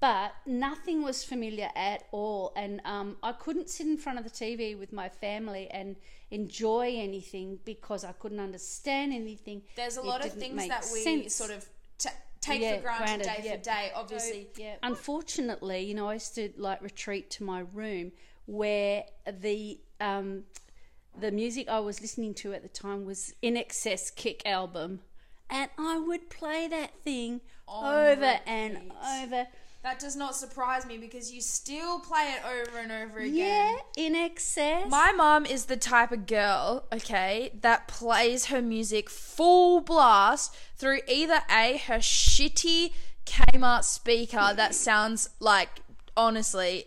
but 0.00 0.32
nothing 0.46 1.02
was 1.02 1.22
familiar 1.22 1.68
at 1.76 2.04
all 2.10 2.52
and 2.56 2.80
um, 2.84 3.16
i 3.22 3.32
couldn't 3.32 3.68
sit 3.68 3.86
in 3.86 3.96
front 3.96 4.18
of 4.18 4.24
the 4.24 4.30
tv 4.30 4.78
with 4.78 4.92
my 4.92 5.08
family 5.08 5.68
and 5.70 5.96
enjoy 6.30 6.94
anything 6.96 7.58
because 7.64 8.04
i 8.04 8.12
couldn't 8.12 8.40
understand 8.40 9.12
anything 9.12 9.62
There's 9.76 9.96
a 9.96 10.02
lot 10.02 10.24
of 10.24 10.32
things 10.32 10.66
that 10.68 10.86
we 10.92 11.02
sense. 11.02 11.34
sort 11.34 11.50
of 11.50 11.68
t- 11.98 12.08
take 12.40 12.62
Yeah, 12.62 12.76
for 12.76 12.82
granted, 12.82 13.04
granted, 13.04 13.24
day 13.24 13.40
yeah. 13.44 13.56
for 13.56 13.62
day. 13.62 13.92
Obviously, 13.94 14.48
yeah 14.56 14.74
unfortunately 14.82 15.80
you 15.80 15.94
know 15.94 16.08
i 16.08 16.14
used 16.14 16.34
to 16.36 16.50
like 16.56 16.80
retreat 16.82 17.30
to 17.32 17.44
my 17.44 17.60
room 17.72 18.12
where 18.46 19.04
the 19.40 19.78
um, 20.00 20.44
the 21.20 21.30
music 21.30 21.68
i 21.68 21.78
was 21.80 22.00
listening 22.00 22.32
to 22.34 22.52
at 22.54 22.62
the 22.62 22.68
time 22.68 23.04
was 23.04 23.34
INXS 23.42 24.14
kick 24.14 24.42
album 24.46 25.00
and 25.50 25.68
i 25.78 25.98
would 25.98 26.30
play 26.30 26.68
that 26.68 26.94
thing 27.02 27.40
over 27.68 28.38
and 28.46 28.92
over 29.22 29.46
that 29.82 29.98
does 29.98 30.14
not 30.14 30.36
surprise 30.36 30.84
me 30.86 30.98
because 30.98 31.32
you 31.32 31.40
still 31.40 32.00
play 32.00 32.34
it 32.36 32.42
over 32.44 32.78
and 32.78 32.92
over 32.92 33.18
again. 33.20 33.34
yeah 33.34 33.76
INXS. 33.96 34.88
My 34.88 35.12
mom 35.12 35.46
is 35.46 35.66
the 35.66 35.76
type 35.76 36.12
of 36.12 36.26
girl, 36.26 36.84
okay, 36.92 37.50
that 37.60 37.88
plays 37.88 38.46
her 38.46 38.60
music 38.60 39.08
full 39.08 39.80
blast 39.80 40.54
through 40.76 41.00
either 41.08 41.40
A, 41.50 41.78
her 41.86 41.98
shitty 41.98 42.92
Kmart 43.26 43.84
speaker 43.84 44.52
that 44.54 44.74
sounds 44.88 45.30
like 45.38 45.80
honestly 46.16 46.86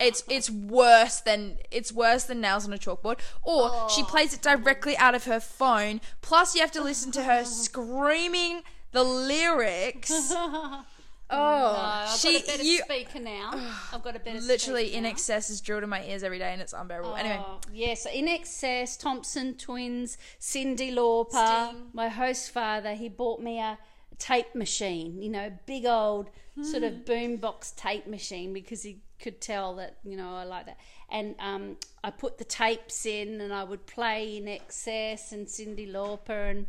it's 0.00 0.24
it's 0.28 0.50
worse 0.50 1.20
than 1.20 1.58
it's 1.70 1.92
worse 1.92 2.24
than 2.24 2.40
nails 2.40 2.66
on 2.66 2.72
a 2.72 2.78
chalkboard. 2.78 3.18
Or 3.42 3.88
she 3.90 4.02
plays 4.02 4.34
it 4.34 4.42
directly 4.42 4.96
out 4.96 5.14
of 5.14 5.24
her 5.24 5.40
phone. 5.40 6.00
Plus 6.20 6.54
you 6.54 6.60
have 6.60 6.72
to 6.72 6.82
listen 6.82 7.12
to 7.12 7.22
her 7.22 7.44
screaming 7.44 8.62
the 8.92 9.04
lyrics 9.04 10.10
oh 11.30 12.04
I've 12.08 12.18
she 12.18 12.34
got 12.34 12.42
a 12.42 12.46
better 12.46 12.62
you 12.62 12.78
speaker 12.78 13.20
now. 13.20 13.50
I've 13.92 14.02
got 14.02 14.16
a 14.16 14.18
better 14.18 14.40
literally 14.40 14.94
in 14.94 15.04
excess 15.04 15.50
is 15.50 15.60
drilled 15.60 15.82
in 15.82 15.88
my 15.88 16.02
ears 16.04 16.22
every 16.22 16.38
day 16.38 16.52
and 16.52 16.62
it's 16.62 16.72
unbearable 16.72 17.14
anyway 17.16 17.40
Oh, 17.40 17.60
yeah, 17.72 17.94
so 17.94 18.10
INXS, 18.10 18.98
Thompson 18.98 19.54
twins, 19.54 20.16
Cyndi 20.40 20.92
Lauper, 20.92 21.68
Sting. 21.68 21.86
my 21.92 22.08
host 22.08 22.50
father, 22.50 22.94
he 22.94 23.08
bought 23.08 23.40
me 23.42 23.58
a 23.60 23.78
tape 24.18 24.54
machine, 24.54 25.20
you 25.22 25.28
know, 25.28 25.52
big 25.66 25.84
old 25.86 26.30
sort 26.62 26.82
of 26.82 26.92
boombox 27.04 27.76
tape 27.76 28.06
machine 28.08 28.52
because 28.52 28.82
he 28.82 29.00
could 29.20 29.40
tell 29.40 29.76
that, 29.76 29.98
you 30.04 30.16
know, 30.16 30.34
I 30.34 30.42
like 30.44 30.66
that. 30.66 30.78
And 31.10 31.34
um, 31.38 31.76
I 32.02 32.10
put 32.10 32.38
the 32.38 32.44
tapes 32.44 33.06
in 33.06 33.40
and 33.40 33.52
I 33.52 33.62
would 33.64 33.86
play 33.86 34.40
INXS 34.42 35.32
and 35.32 35.46
Cyndi 35.46 35.90
Lauper 35.90 36.50
and 36.50 36.66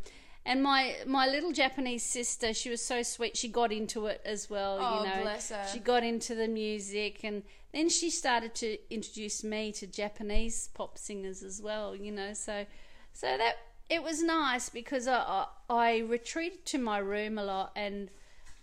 and 0.49 0.63
my 0.63 0.95
my 1.05 1.27
little 1.27 1.51
Japanese 1.51 2.01
sister, 2.01 2.55
she 2.55 2.71
was 2.71 2.83
so 2.83 3.03
sweet. 3.03 3.37
She 3.37 3.47
got 3.47 3.71
into 3.71 4.07
it 4.07 4.19
as 4.25 4.49
well. 4.49 4.79
Oh, 4.81 5.03
you 5.03 5.09
know, 5.09 5.21
bless 5.21 5.49
her. 5.49 5.63
she 5.71 5.77
got 5.77 6.03
into 6.03 6.33
the 6.33 6.47
music, 6.47 7.23
and 7.23 7.43
then 7.71 7.87
she 7.87 8.09
started 8.09 8.55
to 8.55 8.77
introduce 8.89 9.43
me 9.43 9.71
to 9.73 9.85
Japanese 9.85 10.69
pop 10.73 10.97
singers 10.97 11.43
as 11.43 11.61
well. 11.61 11.95
You 11.95 12.11
know, 12.11 12.33
so 12.33 12.65
so 13.13 13.27
that 13.37 13.57
it 13.91 14.01
was 14.01 14.23
nice 14.23 14.69
because 14.69 15.07
I 15.07 15.19
I, 15.19 15.45
I 15.69 15.97
retreated 15.99 16.65
to 16.65 16.79
my 16.79 16.97
room 16.97 17.37
a 17.37 17.43
lot, 17.43 17.71
and 17.75 18.09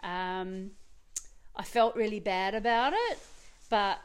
um, 0.02 0.72
I 1.54 1.62
felt 1.62 1.94
really 1.94 2.20
bad 2.20 2.56
about 2.56 2.94
it, 2.94 3.18
but 3.70 4.00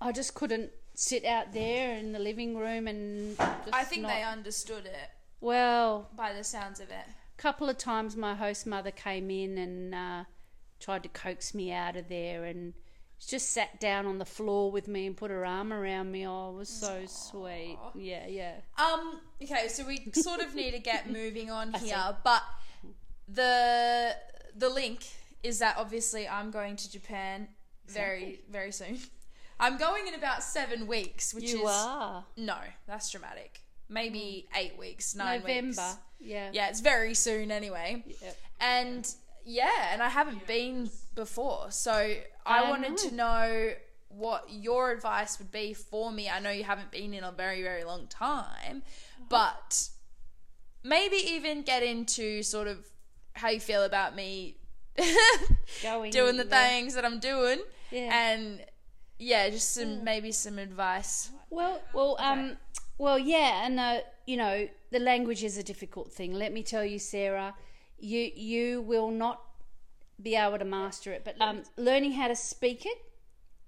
I 0.00 0.12
just 0.12 0.34
couldn't 0.34 0.70
sit 0.94 1.24
out 1.24 1.52
there 1.52 1.96
in 1.98 2.12
the 2.12 2.20
living 2.20 2.56
room 2.56 2.86
and. 2.86 3.36
Just 3.36 3.72
I 3.72 3.82
think 3.82 4.02
not, 4.02 4.12
they 4.12 4.22
understood 4.22 4.86
it 4.86 5.10
well 5.40 6.08
by 6.16 6.32
the 6.32 6.44
sounds 6.44 6.78
of 6.78 6.90
it. 6.90 7.06
Couple 7.36 7.68
of 7.68 7.78
times 7.78 8.16
my 8.16 8.34
host 8.34 8.66
mother 8.66 8.90
came 8.90 9.30
in 9.30 9.58
and 9.58 9.94
uh, 9.94 10.24
tried 10.80 11.02
to 11.02 11.08
coax 11.08 11.54
me 11.54 11.72
out 11.72 11.96
of 11.96 12.08
there 12.08 12.44
and 12.44 12.74
just 13.26 13.50
sat 13.50 13.80
down 13.80 14.06
on 14.06 14.18
the 14.18 14.24
floor 14.24 14.70
with 14.70 14.86
me 14.86 15.06
and 15.06 15.16
put 15.16 15.30
her 15.30 15.46
arm 15.46 15.72
around 15.72 16.10
me. 16.12 16.26
Oh, 16.26 16.50
it 16.50 16.56
was 16.58 16.68
so 16.68 17.02
sweet. 17.06 17.78
Yeah, 17.94 18.26
yeah. 18.26 18.54
Um. 18.76 19.20
Okay, 19.42 19.68
so 19.68 19.84
we 19.86 20.10
sort 20.12 20.40
of 20.40 20.54
need 20.54 20.72
to 20.72 20.78
get 20.78 21.10
moving 21.10 21.50
on 21.50 21.72
here, 21.74 22.16
but 22.22 22.42
the 23.28 24.14
the 24.56 24.68
link 24.68 25.06
is 25.42 25.58
that 25.58 25.76
obviously 25.78 26.28
I'm 26.28 26.50
going 26.50 26.76
to 26.76 26.90
Japan 26.90 27.48
very 27.88 28.40
very 28.50 28.72
soon. 28.72 28.98
I'm 29.60 29.76
going 29.78 30.08
in 30.08 30.14
about 30.14 30.42
seven 30.42 30.86
weeks, 30.88 31.32
which 31.32 31.52
You 31.52 31.62
is 31.62 31.70
are. 31.70 32.24
no, 32.36 32.56
that's 32.86 33.08
dramatic. 33.10 33.60
Maybe 33.88 34.48
eight 34.56 34.78
weeks, 34.78 35.14
nine 35.14 35.40
November. 35.40 35.66
weeks. 35.82 35.96
Yeah. 36.20 36.50
Yeah, 36.52 36.68
it's 36.68 36.80
very 36.80 37.14
soon 37.14 37.50
anyway. 37.50 38.02
Yep. 38.22 38.36
And 38.60 39.14
yeah, 39.44 39.92
and 39.92 40.02
I 40.02 40.08
haven't 40.08 40.46
been 40.46 40.90
before, 41.14 41.70
so 41.70 41.92
I 41.92 42.24
I 42.46 42.70
wanted 42.70 42.90
know. 42.92 42.96
to 42.96 43.14
know 43.14 43.72
what 44.08 44.46
your 44.50 44.90
advice 44.92 45.38
would 45.38 45.50
be 45.52 45.74
for 45.74 46.10
me. 46.12 46.30
I 46.30 46.38
know 46.40 46.50
you 46.50 46.64
haven't 46.64 46.90
been 46.90 47.12
in 47.14 47.24
a 47.24 47.32
very 47.32 47.62
very 47.62 47.84
long 47.84 48.06
time, 48.06 48.82
but 49.28 49.88
maybe 50.82 51.16
even 51.16 51.62
get 51.62 51.82
into 51.82 52.42
sort 52.42 52.68
of 52.68 52.86
how 53.34 53.48
you 53.48 53.60
feel 53.60 53.82
about 53.84 54.14
me 54.14 54.56
Going 55.82 56.10
doing 56.12 56.36
the 56.36 56.44
there. 56.44 56.68
things 56.68 56.94
that 56.94 57.04
I'm 57.04 57.18
doing, 57.18 57.58
Yeah. 57.90 58.32
and 58.32 58.64
yeah, 59.18 59.50
just 59.50 59.72
some 59.74 60.04
maybe 60.04 60.30
some 60.32 60.58
advice. 60.58 61.30
Well, 61.50 61.82
well, 61.92 62.16
um, 62.20 62.56
well, 62.98 63.18
yeah, 63.18 63.66
and 63.66 63.80
uh, 63.80 64.00
you 64.26 64.36
know, 64.36 64.68
the 64.90 64.98
language 64.98 65.42
is 65.42 65.58
a 65.58 65.62
difficult 65.62 66.12
thing. 66.12 66.32
Let 66.32 66.52
me 66.52 66.62
tell 66.62 66.84
you, 66.84 66.98
Sarah, 66.98 67.54
you 67.98 68.30
you 68.34 68.82
will 68.82 69.10
not 69.10 69.42
be 70.22 70.36
able 70.36 70.58
to 70.58 70.64
master 70.64 71.12
it, 71.12 71.24
but 71.24 71.36
um, 71.40 71.62
learning 71.76 72.12
how 72.12 72.28
to 72.28 72.36
speak 72.36 72.86
it 72.86 72.98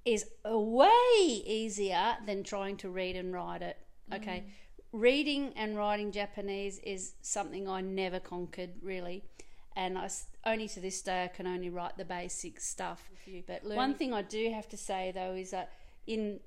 is 0.05 0.25
way 0.45 1.43
easier 1.45 2.17
than 2.25 2.45
trying 2.45 2.77
to 2.79 2.89
read 2.89 3.17
and 3.17 3.33
write 3.33 3.62
it. 3.62 3.77
Okay, 4.15 4.45
reading 4.93 5.53
and 5.57 5.77
writing 5.77 6.12
Japanese 6.12 6.79
is 6.79 7.15
something 7.23 7.69
I 7.69 7.81
never 7.81 8.21
conquered 8.21 8.71
really. 8.83 9.25
And 9.75 9.99
I 9.99 10.09
only 10.47 10.69
to 10.69 10.81
this 10.81 11.03
day 11.03 11.25
I 11.25 11.29
can 11.29 11.47
only 11.47 11.69
write 11.69 11.99
the 11.99 12.05
basic 12.05 12.61
stuff. 12.61 13.11
But 13.47 13.65
one 13.65 13.95
thing 13.95 14.15
I 14.15 14.23
do 14.23 14.51
have 14.51 14.69
to 14.71 14.77
say 14.77 15.12
though 15.12 15.35
is 15.35 15.51
that 15.51 15.73
in 16.07 16.41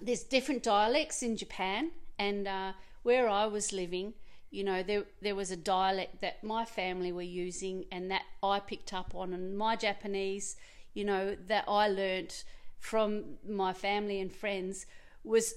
there's 0.00 0.22
different 0.22 0.62
dialects 0.62 1.22
in 1.22 1.36
Japan, 1.36 1.90
and 2.18 2.46
uh, 2.46 2.72
where 3.02 3.28
I 3.28 3.46
was 3.46 3.72
living, 3.72 4.14
you 4.50 4.64
know, 4.64 4.82
there 4.82 5.04
there 5.20 5.34
was 5.34 5.50
a 5.50 5.56
dialect 5.56 6.20
that 6.20 6.44
my 6.44 6.64
family 6.64 7.12
were 7.12 7.22
using, 7.22 7.84
and 7.90 8.10
that 8.10 8.22
I 8.42 8.60
picked 8.60 8.92
up 8.92 9.14
on, 9.14 9.32
and 9.32 9.56
my 9.56 9.76
Japanese, 9.76 10.56
you 10.92 11.04
know, 11.04 11.36
that 11.48 11.64
I 11.68 11.88
learnt 11.88 12.44
from 12.78 13.38
my 13.48 13.72
family 13.72 14.20
and 14.20 14.30
friends 14.30 14.86
was 15.24 15.54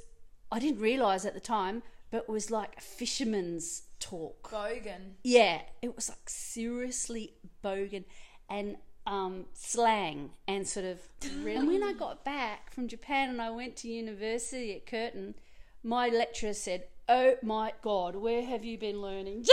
I 0.51 0.59
didn't 0.59 0.79
realize 0.79 1.25
at 1.25 1.33
the 1.33 1.39
time, 1.39 1.83
but 2.09 2.29
was 2.29 2.49
like 2.49 2.79
fisherman's 2.79 3.83
talk. 3.99 4.49
Bogan. 4.49 5.15
Yeah, 5.23 5.61
it 5.81 5.95
was 5.95 6.09
like 6.09 6.29
seriously 6.29 7.33
bogan 7.63 8.05
and 8.49 8.77
um, 9.05 9.45
slang 9.53 10.31
and 10.47 10.67
sort 10.67 10.85
of. 10.85 10.99
Really? 11.41 11.57
and 11.57 11.67
when 11.67 11.83
I 11.83 11.93
got 11.93 12.23
back 12.23 12.71
from 12.71 12.87
Japan 12.87 13.29
and 13.29 13.41
I 13.41 13.49
went 13.49 13.75
to 13.77 13.87
university 13.87 14.75
at 14.75 14.85
Curtin, 14.85 15.35
my 15.87 16.09
lecturer 16.09 16.53
said, 16.53 16.83
"Oh 17.07 17.35
my 17.41 17.73
God, 17.81 18.15
where 18.15 18.43
have 18.43 18.65
you 18.65 18.77
been 18.77 19.01
learning?" 19.01 19.45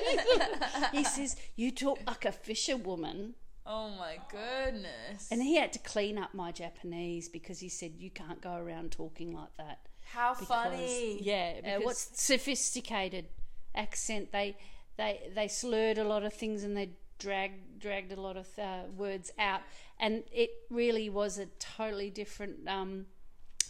he 0.92 1.04
says, 1.04 1.36
"You 1.56 1.70
talk 1.70 2.00
like 2.06 2.24
a 2.24 2.32
fisherwoman." 2.32 3.34
Oh 3.64 3.90
my 3.90 4.18
goodness. 4.28 5.28
And 5.30 5.40
he 5.40 5.56
had 5.56 5.72
to 5.74 5.78
clean 5.78 6.18
up 6.18 6.34
my 6.34 6.50
Japanese 6.50 7.28
because 7.28 7.60
he 7.60 7.68
said 7.68 7.92
you 7.96 8.10
can't 8.10 8.40
go 8.40 8.56
around 8.56 8.90
talking 8.90 9.32
like 9.32 9.56
that. 9.56 9.86
How 10.12 10.34
Because- 10.34 10.48
funny. 10.48 11.22
Yeah, 11.22 11.60
because 11.60 11.84
what's 11.84 12.20
sophisticated 12.20 13.26
accent? 13.74 14.32
They 14.32 14.56
they 14.96 15.30
they 15.34 15.46
slurred 15.48 15.98
a 15.98 16.04
lot 16.04 16.24
of 16.24 16.32
things 16.34 16.64
and 16.64 16.76
they 16.76 16.90
dragged 17.20 17.78
dragged 17.78 18.12
a 18.12 18.20
lot 18.20 18.36
of 18.36 18.48
uh, 18.58 18.82
words 18.96 19.30
out, 19.38 19.60
and 20.00 20.24
it 20.32 20.50
really 20.70 21.08
was 21.08 21.38
a 21.38 21.46
totally 21.60 22.10
different 22.10 22.68
um, 22.68 23.06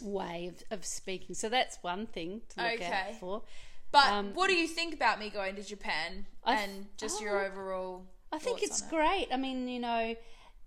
way 0.01 0.47
of, 0.47 0.79
of 0.79 0.85
speaking. 0.85 1.35
So 1.35 1.49
that's 1.49 1.77
one 1.81 2.07
thing 2.07 2.41
to 2.49 2.63
look 2.63 2.73
Okay. 2.73 2.85
out 2.85 3.19
for. 3.19 3.43
But 3.91 4.11
Um, 4.11 4.33
what 4.33 4.47
do 4.47 4.55
you 4.55 4.67
think 4.67 4.93
about 4.93 5.19
me 5.19 5.29
going 5.29 5.55
to 5.55 5.63
Japan 5.63 6.25
th- 6.45 6.57
and 6.57 6.87
just 6.97 7.21
your 7.21 7.43
oh, 7.43 7.47
overall? 7.47 8.05
I 8.31 8.39
think 8.39 8.63
it's 8.63 8.81
it? 8.81 8.89
great. 8.89 9.27
I 9.31 9.37
mean, 9.37 9.67
you 9.67 9.79
know, 9.79 10.15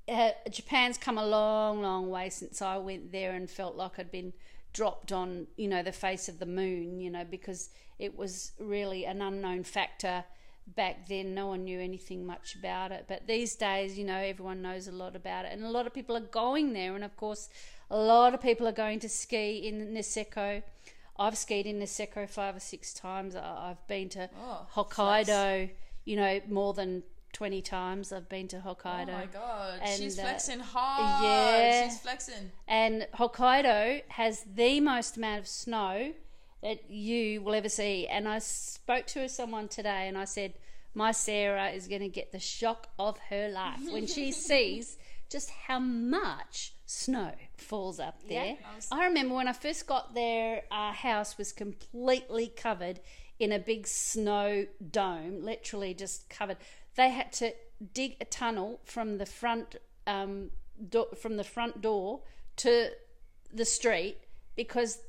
uh, 0.08 0.30
Japan's 0.50 0.96
come 0.98 1.18
a 1.18 1.26
long, 1.26 1.82
long 1.82 2.08
way 2.08 2.30
since 2.30 2.62
I 2.62 2.76
went 2.78 3.10
there 3.10 3.32
and 3.32 3.50
felt 3.50 3.74
like 3.74 3.98
I'd 3.98 4.12
been 4.12 4.32
dropped 4.72 5.10
on, 5.10 5.48
you 5.56 5.66
know, 5.66 5.82
the 5.82 5.90
face 5.90 6.28
of 6.28 6.38
the 6.38 6.46
moon, 6.46 7.00
you 7.00 7.10
know, 7.10 7.24
because 7.24 7.70
it 7.98 8.16
was 8.16 8.52
really 8.60 9.04
an 9.06 9.20
unknown 9.22 9.64
factor 9.64 10.24
back 10.68 11.08
then. 11.08 11.34
No 11.34 11.48
one 11.48 11.64
knew 11.64 11.80
anything 11.80 12.24
much 12.24 12.54
about 12.54 12.92
it. 12.92 13.06
But 13.08 13.26
these 13.26 13.56
days, 13.56 13.98
you 13.98 14.04
know, 14.04 14.18
everyone 14.18 14.62
knows 14.62 14.86
a 14.86 14.92
lot 14.92 15.16
about 15.16 15.46
it. 15.46 15.52
And 15.52 15.64
a 15.64 15.70
lot 15.70 15.86
of 15.86 15.94
people 15.94 16.16
are 16.16 16.20
going 16.20 16.72
there. 16.74 16.94
And 16.94 17.02
of 17.02 17.16
course, 17.16 17.48
a 17.90 17.96
lot 17.96 18.34
of 18.34 18.40
people 18.40 18.66
are 18.66 18.72
going 18.72 19.00
to 19.00 19.08
ski 19.08 19.66
in 19.68 19.94
Niseko. 19.94 20.62
I've 21.18 21.36
skied 21.38 21.66
in 21.66 21.78
Niseko 21.80 22.28
five 22.28 22.56
or 22.56 22.60
six 22.60 22.92
times. 22.92 23.34
I've 23.36 23.86
been 23.88 24.08
to 24.10 24.28
Oh, 24.38 24.66
Hokkaido, 24.74 25.70
you 26.04 26.16
know, 26.16 26.40
more 26.48 26.72
than 26.74 27.02
20 27.32 27.62
times 27.62 28.12
I've 28.12 28.28
been 28.28 28.48
to 28.48 28.58
Hokkaido. 28.58 29.08
Oh 29.08 29.12
my 29.12 29.26
god, 29.26 29.80
And, 29.82 29.98
she's 30.00 30.18
uh, 30.18 30.22
flexing 30.22 30.60
hard. 30.60 31.24
yeah. 31.24 31.88
She's 31.88 31.98
flexing. 32.00 32.50
And 32.68 33.06
Hokkaido 33.14 34.02
has 34.08 34.44
the 34.54 34.80
most 34.80 35.16
amount 35.16 35.40
of 35.40 35.46
snow 35.46 36.12
that 36.62 36.90
you 36.90 37.42
will 37.42 37.54
ever 37.54 37.68
see. 37.68 38.06
And 38.06 38.26
I 38.28 38.38
spoke 38.40 39.06
to 39.08 39.28
someone 39.28 39.68
today 39.68 40.08
and 40.08 40.16
I 40.18 40.24
said, 40.24 40.54
My 40.94 41.12
Sarah 41.12 41.68
is 41.70 41.88
going 41.88 42.00
to 42.02 42.08
get 42.08 42.32
the 42.32 42.38
shock 42.40 42.88
of 42.98 43.18
her 43.30 43.48
life 43.48 43.80
when 43.90 44.06
she 44.06 44.32
sees 44.48 44.96
just 45.30 45.50
how 45.66 45.78
much 45.78 46.72
snow 46.86 47.32
falls 47.56 47.98
up 47.98 48.20
there. 48.28 48.56
I 48.92 49.00
I 49.00 49.06
remember 49.06 49.34
when 49.34 49.48
I 49.48 49.52
first 49.52 49.86
got 49.86 50.14
there, 50.14 50.62
our 50.70 50.92
house 50.92 51.36
was 51.36 51.52
completely 51.52 52.48
covered 52.48 53.00
in 53.38 53.52
a 53.52 53.58
big 53.58 53.86
snow 53.86 54.66
dome, 54.90 55.44
literally 55.44 55.92
just 55.92 56.30
covered. 56.30 56.56
They 56.94 57.10
had 57.10 57.32
to 57.34 57.52
dig 57.92 58.16
a 58.20 58.24
tunnel 58.24 58.80
from 58.84 59.18
the 59.18 59.26
front 59.26 59.76
um, 60.06 60.50
do- 60.88 61.08
from 61.20 61.36
the 61.36 61.44
front 61.44 61.82
door 61.82 62.22
to 62.56 62.90
the 63.52 63.64
street 63.64 64.18
because 64.54 65.00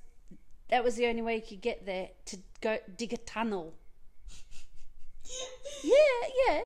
that 0.69 0.83
was 0.83 0.95
the 0.95 1.05
only 1.05 1.21
way 1.21 1.35
you 1.35 1.41
could 1.41 1.61
get 1.61 1.85
there 1.85 2.09
to 2.25 2.37
go 2.59 2.79
dig 2.97 3.13
a 3.13 3.17
tunnel. 3.17 3.75
yeah, 5.83 5.93
yeah. 6.47 6.61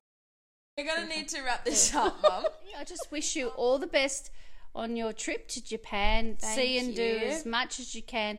You're 0.76 0.86
gonna 0.86 1.06
need 1.06 1.28
to 1.28 1.42
wrap 1.42 1.64
this 1.64 1.94
up, 1.94 2.20
Mum. 2.22 2.44
I 2.78 2.84
just 2.84 3.12
wish 3.12 3.36
you 3.36 3.48
all 3.48 3.78
the 3.78 3.86
best 3.86 4.30
on 4.74 4.96
your 4.96 5.12
trip 5.12 5.48
to 5.48 5.62
Japan. 5.62 6.36
See 6.38 6.78
Thank 6.78 6.82
and 6.82 6.96
do 6.96 7.20
as 7.26 7.46
much 7.46 7.78
as 7.80 7.94
you 7.94 8.02
can. 8.02 8.36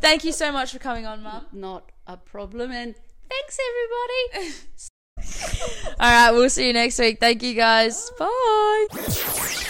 Thank 0.00 0.24
you 0.24 0.32
so 0.32 0.52
much 0.52 0.72
for 0.72 0.78
coming 0.78 1.06
on, 1.06 1.22
Mum. 1.22 1.46
Not 1.52 1.90
a 2.06 2.16
problem. 2.16 2.70
And 2.70 2.94
thanks, 3.28 3.58
everybody. 4.34 4.54
All 6.00 6.10
right, 6.10 6.30
we'll 6.32 6.50
see 6.50 6.66
you 6.66 6.72
next 6.72 6.98
week. 6.98 7.20
Thank 7.20 7.42
you 7.42 7.54
guys. 7.54 8.10
Bye. 8.18 9.66